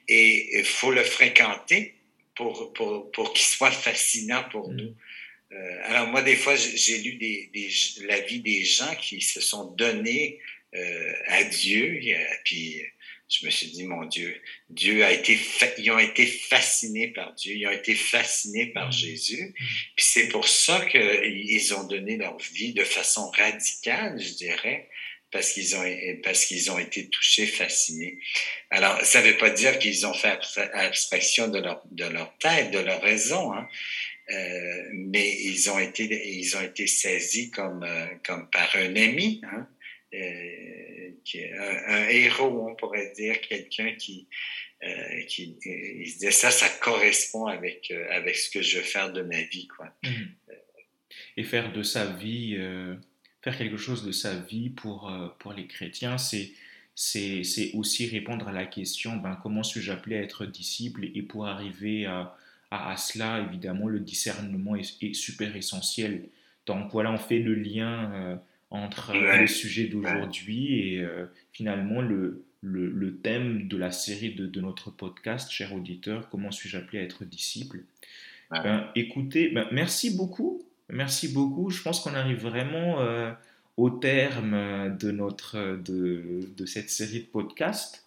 et 0.08 0.58
il 0.58 0.64
faut 0.64 0.90
le 0.90 1.04
fréquenter 1.04 1.94
pour, 2.34 2.72
pour, 2.72 3.10
pour 3.12 3.32
qu'il 3.32 3.46
soit 3.46 3.70
fascinant 3.86 4.44
pour 4.50 4.70
mm. 4.70 4.76
nous. 4.76 4.94
Euh, 5.52 5.80
alors 5.84 6.06
moi, 6.08 6.22
des 6.22 6.36
fois, 6.36 6.54
j'ai 6.56 6.98
lu 6.98 7.14
des, 7.14 7.50
des, 7.52 7.68
la 8.06 8.20
vie 8.20 8.40
des 8.40 8.64
gens 8.64 8.94
qui 8.96 9.20
se 9.20 9.40
sont 9.40 9.72
donnés 9.72 10.38
euh, 10.74 11.12
à 11.26 11.42
Dieu, 11.44 12.00
puis 12.44 12.82
je 13.28 13.46
me 13.46 13.50
suis 13.50 13.68
dit, 13.68 13.84
mon 13.84 14.04
Dieu, 14.04 14.40
Dieu 14.68 15.04
a 15.04 15.12
été, 15.12 15.38
ils 15.78 15.90
ont 15.90 15.98
été 15.98 16.26
fascinés 16.26 17.08
par 17.08 17.32
Dieu, 17.34 17.54
ils 17.54 17.66
ont 17.66 17.72
été 17.72 17.94
fascinés 17.94 18.66
par 18.66 18.88
mmh. 18.88 18.92
Jésus, 18.92 19.42
mmh. 19.42 19.64
puis 19.96 20.04
c'est 20.04 20.28
pour 20.28 20.48
ça 20.48 20.84
qu'ils 20.86 21.74
ont 21.74 21.84
donné 21.84 22.16
leur 22.16 22.38
vie 22.38 22.72
de 22.72 22.84
façon 22.84 23.30
radicale, 23.30 24.20
je 24.20 24.34
dirais, 24.34 24.88
parce 25.30 25.52
qu'ils 25.52 25.76
ont 25.76 25.84
parce 26.24 26.44
qu'ils 26.44 26.72
ont 26.72 26.78
été 26.78 27.08
touchés, 27.08 27.46
fascinés. 27.46 28.18
Alors, 28.70 29.00
ça 29.04 29.22
ne 29.22 29.28
veut 29.28 29.36
pas 29.36 29.50
dire 29.50 29.78
qu'ils 29.78 30.04
ont 30.04 30.14
fait 30.14 30.36
abstraction 30.74 31.46
de 31.46 31.60
leur 31.60 31.82
de 31.92 32.04
leur 32.04 32.36
tête, 32.38 32.72
de 32.72 32.80
leur 32.80 33.00
raison, 33.00 33.52
hein, 33.52 33.68
euh, 34.32 34.88
mais 34.92 35.36
ils 35.42 35.70
ont 35.70 35.78
été 35.78 36.04
ils 36.38 36.56
ont 36.56 36.60
été 36.60 36.86
saisis 36.86 37.50
comme 37.50 37.82
euh, 37.82 38.06
comme 38.24 38.48
par 38.50 38.68
un 38.76 38.94
ami, 38.94 39.40
hein, 39.44 39.66
euh, 40.14 41.10
qui 41.24 41.42
un, 41.44 42.08
héros, 42.08 42.68
on 42.70 42.74
pourrait 42.76 43.12
dire, 43.16 43.40
quelqu'un 43.40 43.92
qui 43.94 44.28
qui 45.26 45.58
il 45.64 46.08
se 46.08 46.14
disait 46.14 46.30
ça, 46.30 46.50
ça 46.50 46.68
correspond 46.80 47.46
avec 47.46 47.90
avec 48.10 48.36
ce 48.36 48.50
que 48.50 48.62
je 48.62 48.78
veux 48.78 48.84
faire 48.84 49.12
de 49.12 49.22
ma 49.22 49.42
vie, 49.42 49.66
quoi. 49.66 49.92
Mmh. 50.04 50.08
Et 51.36 51.44
faire 51.44 51.72
de 51.72 51.82
sa 51.82 52.06
vie, 52.06 52.56
faire 53.42 53.58
quelque 53.58 53.76
chose 53.76 54.04
de 54.06 54.12
sa 54.12 54.36
vie 54.36 54.70
pour 54.70 55.12
pour 55.38 55.52
les 55.52 55.66
chrétiens, 55.66 56.18
c'est 56.18 56.52
c'est 56.94 57.72
aussi 57.74 58.06
répondre 58.06 58.48
à 58.48 58.52
la 58.52 58.66
question 58.66 59.16
ben, 59.16 59.38
comment 59.42 59.62
suis-je 59.62 59.90
appelé 59.90 60.16
à 60.16 60.22
être 60.22 60.44
disciple 60.44 61.08
et 61.14 61.22
pour 61.22 61.46
arriver 61.46 62.06
à, 62.06 62.36
à, 62.70 62.96
cela, 62.96 63.40
évidemment, 63.40 63.88
le 63.88 64.00
discernement 64.00 64.76
est, 64.76 65.14
super 65.14 65.56
essentiel. 65.56 66.28
Donc 66.66 66.92
voilà, 66.92 67.10
on 67.10 67.18
fait 67.18 67.40
le 67.40 67.54
lien 67.54 68.12
euh, 68.12 68.36
entre 68.70 69.10
euh, 69.10 69.38
le 69.38 69.46
sujet 69.46 69.88
d'aujourd'hui 69.88 70.94
et 70.94 71.00
euh, 71.00 71.26
finalement 71.52 72.00
le, 72.00 72.44
le, 72.62 73.16
thème 73.16 73.66
de 73.66 73.76
la 73.76 73.90
série 73.90 74.34
de, 74.34 74.60
notre 74.60 74.90
podcast, 74.90 75.50
cher 75.50 75.74
auditeur, 75.74 76.28
comment 76.30 76.52
suis-je 76.52 76.76
appelé 76.76 77.00
à 77.00 77.02
être 77.02 77.24
disciple? 77.24 77.80
Ben, 78.50 78.88
Écoutez, 78.94 79.48
ben, 79.48 79.66
merci 79.72 80.16
beaucoup. 80.16 80.62
Merci 80.88 81.32
beaucoup. 81.32 81.70
Je 81.70 81.82
pense 81.82 82.00
qu'on 82.00 82.14
arrive 82.14 82.38
vraiment 82.38 82.98
au 83.76 83.90
terme 83.90 84.96
de, 84.96 85.10
notre, 85.10 85.80
de, 85.84 86.40
de, 86.56 86.66
cette 86.66 86.90
série 86.90 87.20
de 87.20 87.26
podcasts. 87.26 88.06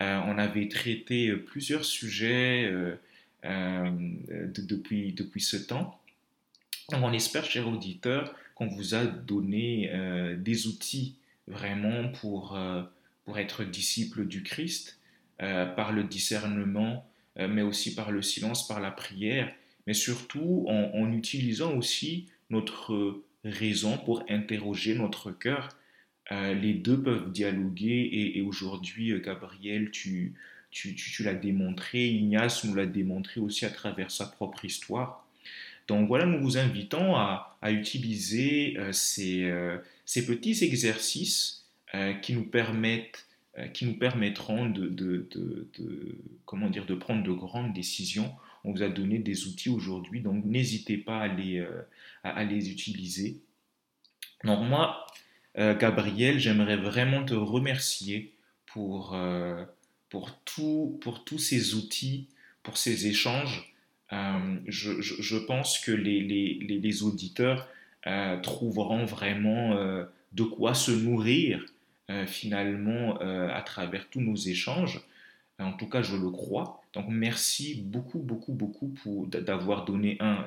on 0.00 0.36
avait 0.38 0.68
traité 0.68 1.32
plusieurs 1.32 1.84
sujets 1.84 2.70
euh, 2.70 2.96
depuis, 3.44 5.12
depuis 5.12 5.40
ce 5.40 5.56
temps. 5.56 6.00
on 6.92 7.12
espère, 7.12 7.44
chers 7.44 7.68
auditeurs, 7.68 8.34
qu'on 8.54 8.66
vous 8.66 8.94
a 8.94 9.04
donné 9.04 9.90
euh, 9.92 10.36
des 10.36 10.66
outils 10.66 11.16
vraiment 11.46 12.08
pour, 12.08 12.56
euh, 12.56 12.82
pour 13.24 13.38
être 13.38 13.64
disciple 13.64 14.26
du 14.26 14.42
Christ, 14.42 14.98
euh, 15.40 15.66
par 15.66 15.92
le 15.92 16.04
discernement, 16.04 17.08
mais 17.36 17.62
aussi 17.62 17.94
par 17.94 18.10
le 18.10 18.20
silence, 18.20 18.68
par 18.68 18.78
la 18.78 18.90
prière, 18.90 19.50
mais 19.86 19.94
surtout 19.94 20.66
en, 20.68 21.10
utilisant 21.12 21.74
aussi 21.78 22.26
notre 22.50 23.22
raison 23.42 23.96
pour 23.96 24.22
interroger 24.28 24.94
notre 24.94 25.32
cœur. 25.32 25.70
les 26.30 26.74
deux 26.74 27.02
peuvent 27.02 27.32
dialoguer 27.32 28.34
et, 28.34 28.42
aujourd'hui, 28.42 29.18
Gabriel, 29.24 29.90
tu, 29.90 30.34
tu, 30.72 30.96
tu 30.96 31.22
l'as 31.22 31.34
démontré, 31.34 32.08
Ignace 32.08 32.64
nous 32.64 32.74
l'a 32.74 32.86
démontré 32.86 33.40
aussi 33.40 33.64
à 33.64 33.70
travers 33.70 34.10
sa 34.10 34.26
propre 34.26 34.64
histoire. 34.64 35.22
Donc 35.88 36.08
voilà, 36.08 36.26
nous 36.26 36.40
vous 36.40 36.58
invitons 36.58 37.16
à, 37.16 37.58
utiliser 37.70 38.76
euh, 38.78 38.92
euh, 39.18 39.78
ces, 40.04 40.26
petits 40.26 40.64
exercices 40.64 41.66
euh, 41.94 42.14
qui 42.14 42.34
nous 42.34 42.44
permettent 42.44 43.26
qui 43.74 43.84
nous 43.84 43.98
permettront 43.98 44.64
de, 44.64 45.28
comment 46.46 46.70
dire, 46.70 46.86
de 46.86 46.94
prendre 46.94 47.22
de 47.22 47.32
grandes 47.32 47.74
décisions. 47.74 48.32
On 48.64 48.72
vous 48.72 48.82
a 48.82 48.88
donné 48.88 49.18
des 49.18 49.46
outils 49.46 49.68
aujourd'hui, 49.68 50.22
donc 50.22 50.42
n'hésitez 50.46 50.96
pas 50.96 51.18
à 51.18 51.28
les, 51.28 51.62
à, 52.24 52.44
les 52.44 52.70
utiliser. 52.70 53.42
Donc 54.42 54.66
moi, 54.66 55.06
Gabriel, 55.54 56.38
j'aimerais 56.38 56.78
vraiment 56.78 57.26
te 57.26 57.34
remercier 57.34 58.32
pour, 58.64 59.14
pour, 60.12 60.30
tout, 60.44 60.98
pour 61.00 61.24
tous 61.24 61.38
ces 61.38 61.74
outils, 61.74 62.26
pour 62.62 62.76
ces 62.76 63.06
échanges. 63.06 63.72
Euh, 64.12 64.58
je, 64.66 65.38
pense 65.38 65.78
que 65.78 65.90
les, 65.90 67.02
auditeurs 67.02 67.66
euh, 68.06 68.38
trouveront 68.42 69.06
vraiment 69.06 69.72
euh, 69.72 70.04
de 70.32 70.42
quoi 70.42 70.74
se 70.74 70.90
nourrir 70.90 71.64
finalement 72.26 73.18
à 73.20 73.62
travers 73.62 74.06
tous 74.10 74.20
nos 74.20 74.36
échanges. 74.36 75.00
En 75.58 75.72
tout 75.72 75.88
cas, 75.88 76.02
je 76.02 76.14
le 76.14 76.28
crois. 76.28 76.82
Donc, 76.92 77.06
merci 77.08 77.80
beaucoup, 77.86 78.18
beaucoup, 78.18 78.52
beaucoup 78.52 78.88
pour 78.88 79.28
d'avoir 79.28 79.86
donné 79.86 80.18
un 80.20 80.44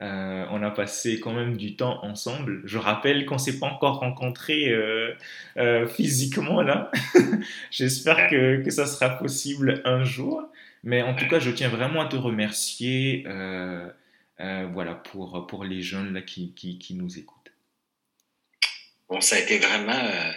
temps 0.00 0.46
on 0.50 0.62
a 0.62 0.70
passé 0.70 1.20
quand 1.20 1.32
même 1.32 1.56
du 1.56 1.76
temps 1.76 2.04
ensemble. 2.04 2.62
Je 2.64 2.78
rappelle 2.78 3.26
qu'on 3.26 3.38
s'est 3.38 3.58
pas 3.58 3.66
encore 3.66 4.00
rencontrés 4.00 4.74
physiquement 5.88 6.62
là. 6.62 6.90
J'espère 7.70 8.28
que, 8.28 8.62
que, 8.62 8.70
ça 8.70 8.86
sera 8.86 9.10
possible 9.10 9.82
un 9.84 10.04
jour. 10.04 10.48
Mais 10.86 11.02
en 11.02 11.16
tout 11.16 11.26
cas, 11.26 11.40
je 11.40 11.50
tiens 11.50 11.68
vraiment 11.68 12.00
à 12.00 12.06
te 12.06 12.14
remercier 12.14 13.24
euh, 13.26 13.90
euh, 14.38 14.68
voilà, 14.72 14.94
pour, 14.94 15.44
pour 15.48 15.64
les 15.64 15.82
jeunes 15.82 16.14
là, 16.14 16.22
qui, 16.22 16.52
qui, 16.54 16.94
nous 16.94 17.18
écoutent. 17.18 17.52
Bon, 19.08 19.20
ça 19.20 19.34
a 19.34 19.40
été 19.40 19.58
vraiment 19.58 19.98
euh, 19.98 20.30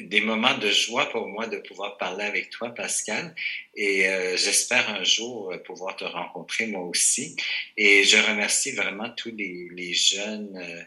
des 0.00 0.20
moments 0.20 0.58
de 0.58 0.68
joie 0.70 1.08
pour 1.10 1.28
moi 1.28 1.46
de 1.46 1.58
pouvoir 1.58 1.96
parler 1.96 2.24
avec 2.24 2.50
toi, 2.50 2.70
Pascal. 2.74 3.34
Et 3.74 4.04
j'espère 4.36 4.88
un 4.90 5.04
jour 5.04 5.52
pouvoir 5.64 5.94
te 5.96 6.04
rencontrer 6.04 6.66
moi 6.66 6.82
aussi. 6.82 7.36
Et 7.76 8.02
je 8.04 8.16
remercie 8.16 8.72
vraiment 8.72 9.10
tous 9.10 9.32
les, 9.36 9.68
les 9.72 9.94
jeunes 9.94 10.86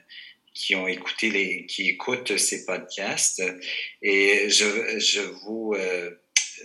qui 0.54 0.76
ont 0.76 0.88
écouté 0.88 1.30
les, 1.30 1.66
qui 1.66 1.88
écoutent 1.88 2.38
ces 2.38 2.66
podcasts. 2.66 3.42
Et 4.02 4.50
je, 4.50 5.00
je 5.00 5.22
vous 5.22 5.74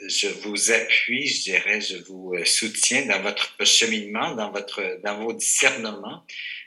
je 0.06 0.28
vous 0.28 0.72
appuie, 0.72 1.26
je 1.26 1.42
dirais, 1.42 1.80
je 1.80 1.96
vous 1.96 2.34
euh, 2.34 2.44
soutiens 2.44 3.06
dans 3.06 3.20
votre 3.22 3.64
cheminement, 3.64 4.34
dans 4.34 4.50
votre, 4.50 5.00
dans 5.02 5.22
vos 5.22 5.32
discernements, 5.32 6.24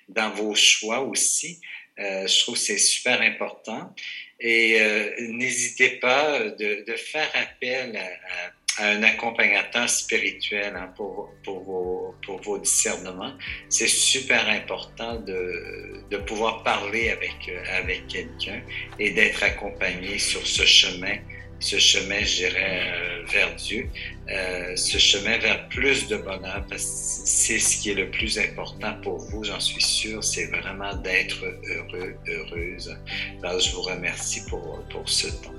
dans 0.10 0.30
vos 0.32 0.56
choix 0.56 1.02
aussi. 1.02 1.60
Euh, 2.00 2.28
je 2.28 2.39
trouve 2.41 2.58
c'est 2.58 2.78
super 2.78 3.21
important. 3.21 3.93
Et 4.39 4.78
euh, 4.80 5.10
n'hésitez 5.30 5.91
pas 6.02 6.39
de, 6.39 6.84
de, 6.86 6.95
faire 6.95 7.30
appel 7.34 7.98
à, 7.98 8.84
à, 8.84 8.89
un 8.89 9.04
accompagnateur 9.04 9.89
spirituel 9.89 10.76
hein, 10.76 10.91
pour, 10.98 11.32
pour, 11.43 11.63
vos, 11.63 12.15
pour 12.26 12.41
vos 12.41 12.58
discernements. 12.58 13.34
C'est 13.69 13.88
super 13.88 14.48
important 14.50 15.15
de, 15.21 16.04
de 16.12 16.17
pouvoir 16.17 16.63
parler 16.63 17.10
avec, 17.10 17.50
avec 17.78 18.08
quelqu'un 18.08 18.62
et 19.00 19.12
d'être 19.12 19.41
accompagné 19.43 20.19
sur 20.19 20.45
ce 20.45 20.65
chemin 20.65 21.17
ce 21.60 21.78
chemin, 21.78 22.20
je 22.20 22.48
dirais, 22.48 22.91
euh, 22.94 23.26
vers 23.32 23.56
Dieu, 23.56 23.88
euh, 24.30 24.76
ce 24.76 24.98
chemin 24.98 25.38
vers 25.38 25.68
plus 25.70 26.08
de 26.08 26.18
bonheur, 26.18 26.65
parce 26.70 26.84
que 26.84 27.28
c'est 27.28 27.60
ce 27.60 27.82
qui 27.82 27.91
est 27.91 27.96
le 27.96 28.12
plus 28.12 28.38
important 28.38 28.94
pour 29.02 29.18
vous, 29.18 29.44
j'en 29.44 29.60
suis 29.60 29.82
sûr, 29.82 30.24
c'est 30.24 30.48
vraiment 30.48 30.96
d'être 30.98 31.44
heureux, 31.44 32.15
heureuse. 32.28 32.96
Alors, 33.44 33.60
je 33.60 33.72
vous 33.72 33.82
remercie 33.82 34.46
pour, 34.48 34.84
pour 34.89 35.08
ce 35.08 35.28
temps. 35.28 35.54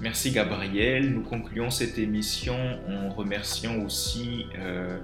Merci 0.00 0.32
Gabriel. 0.32 1.12
Nous 1.12 1.22
concluons 1.22 1.70
cette 1.70 1.96
émission 1.96 2.56
en 2.88 3.10
remerciant 3.10 3.76
aussi 3.84 4.46
euh, 4.58 4.98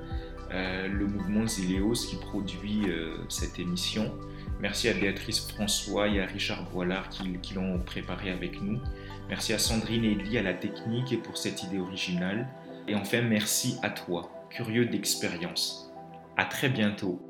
le 0.50 1.06
mouvement 1.06 1.46
Zileos 1.46 1.92
qui 1.92 2.16
produit 2.16 2.82
cette 3.28 3.60
émission. 3.60 4.12
Merci 4.60 4.88
à 4.88 4.94
Béatrice 4.94 5.46
François 5.52 6.08
et 6.08 6.20
à 6.20 6.26
Richard 6.26 6.68
Boilard 6.70 7.08
qui, 7.10 7.38
qui 7.40 7.54
l'ont 7.54 7.78
préparé 7.78 8.30
avec 8.30 8.60
nous. 8.60 8.80
Merci 9.28 9.52
à 9.52 9.58
Sandrine 9.58 10.04
et 10.04 10.12
Elie 10.12 10.38
à 10.38 10.42
la 10.42 10.54
technique 10.54 11.12
et 11.12 11.18
pour 11.18 11.36
cette 11.36 11.62
idée 11.62 11.78
originale. 11.78 12.48
Et 12.86 12.94
enfin, 12.94 13.20
merci 13.20 13.78
à 13.82 13.90
toi, 13.90 14.30
curieux 14.48 14.86
d'expérience. 14.86 15.92
À 16.36 16.46
très 16.46 16.70
bientôt 16.70 17.27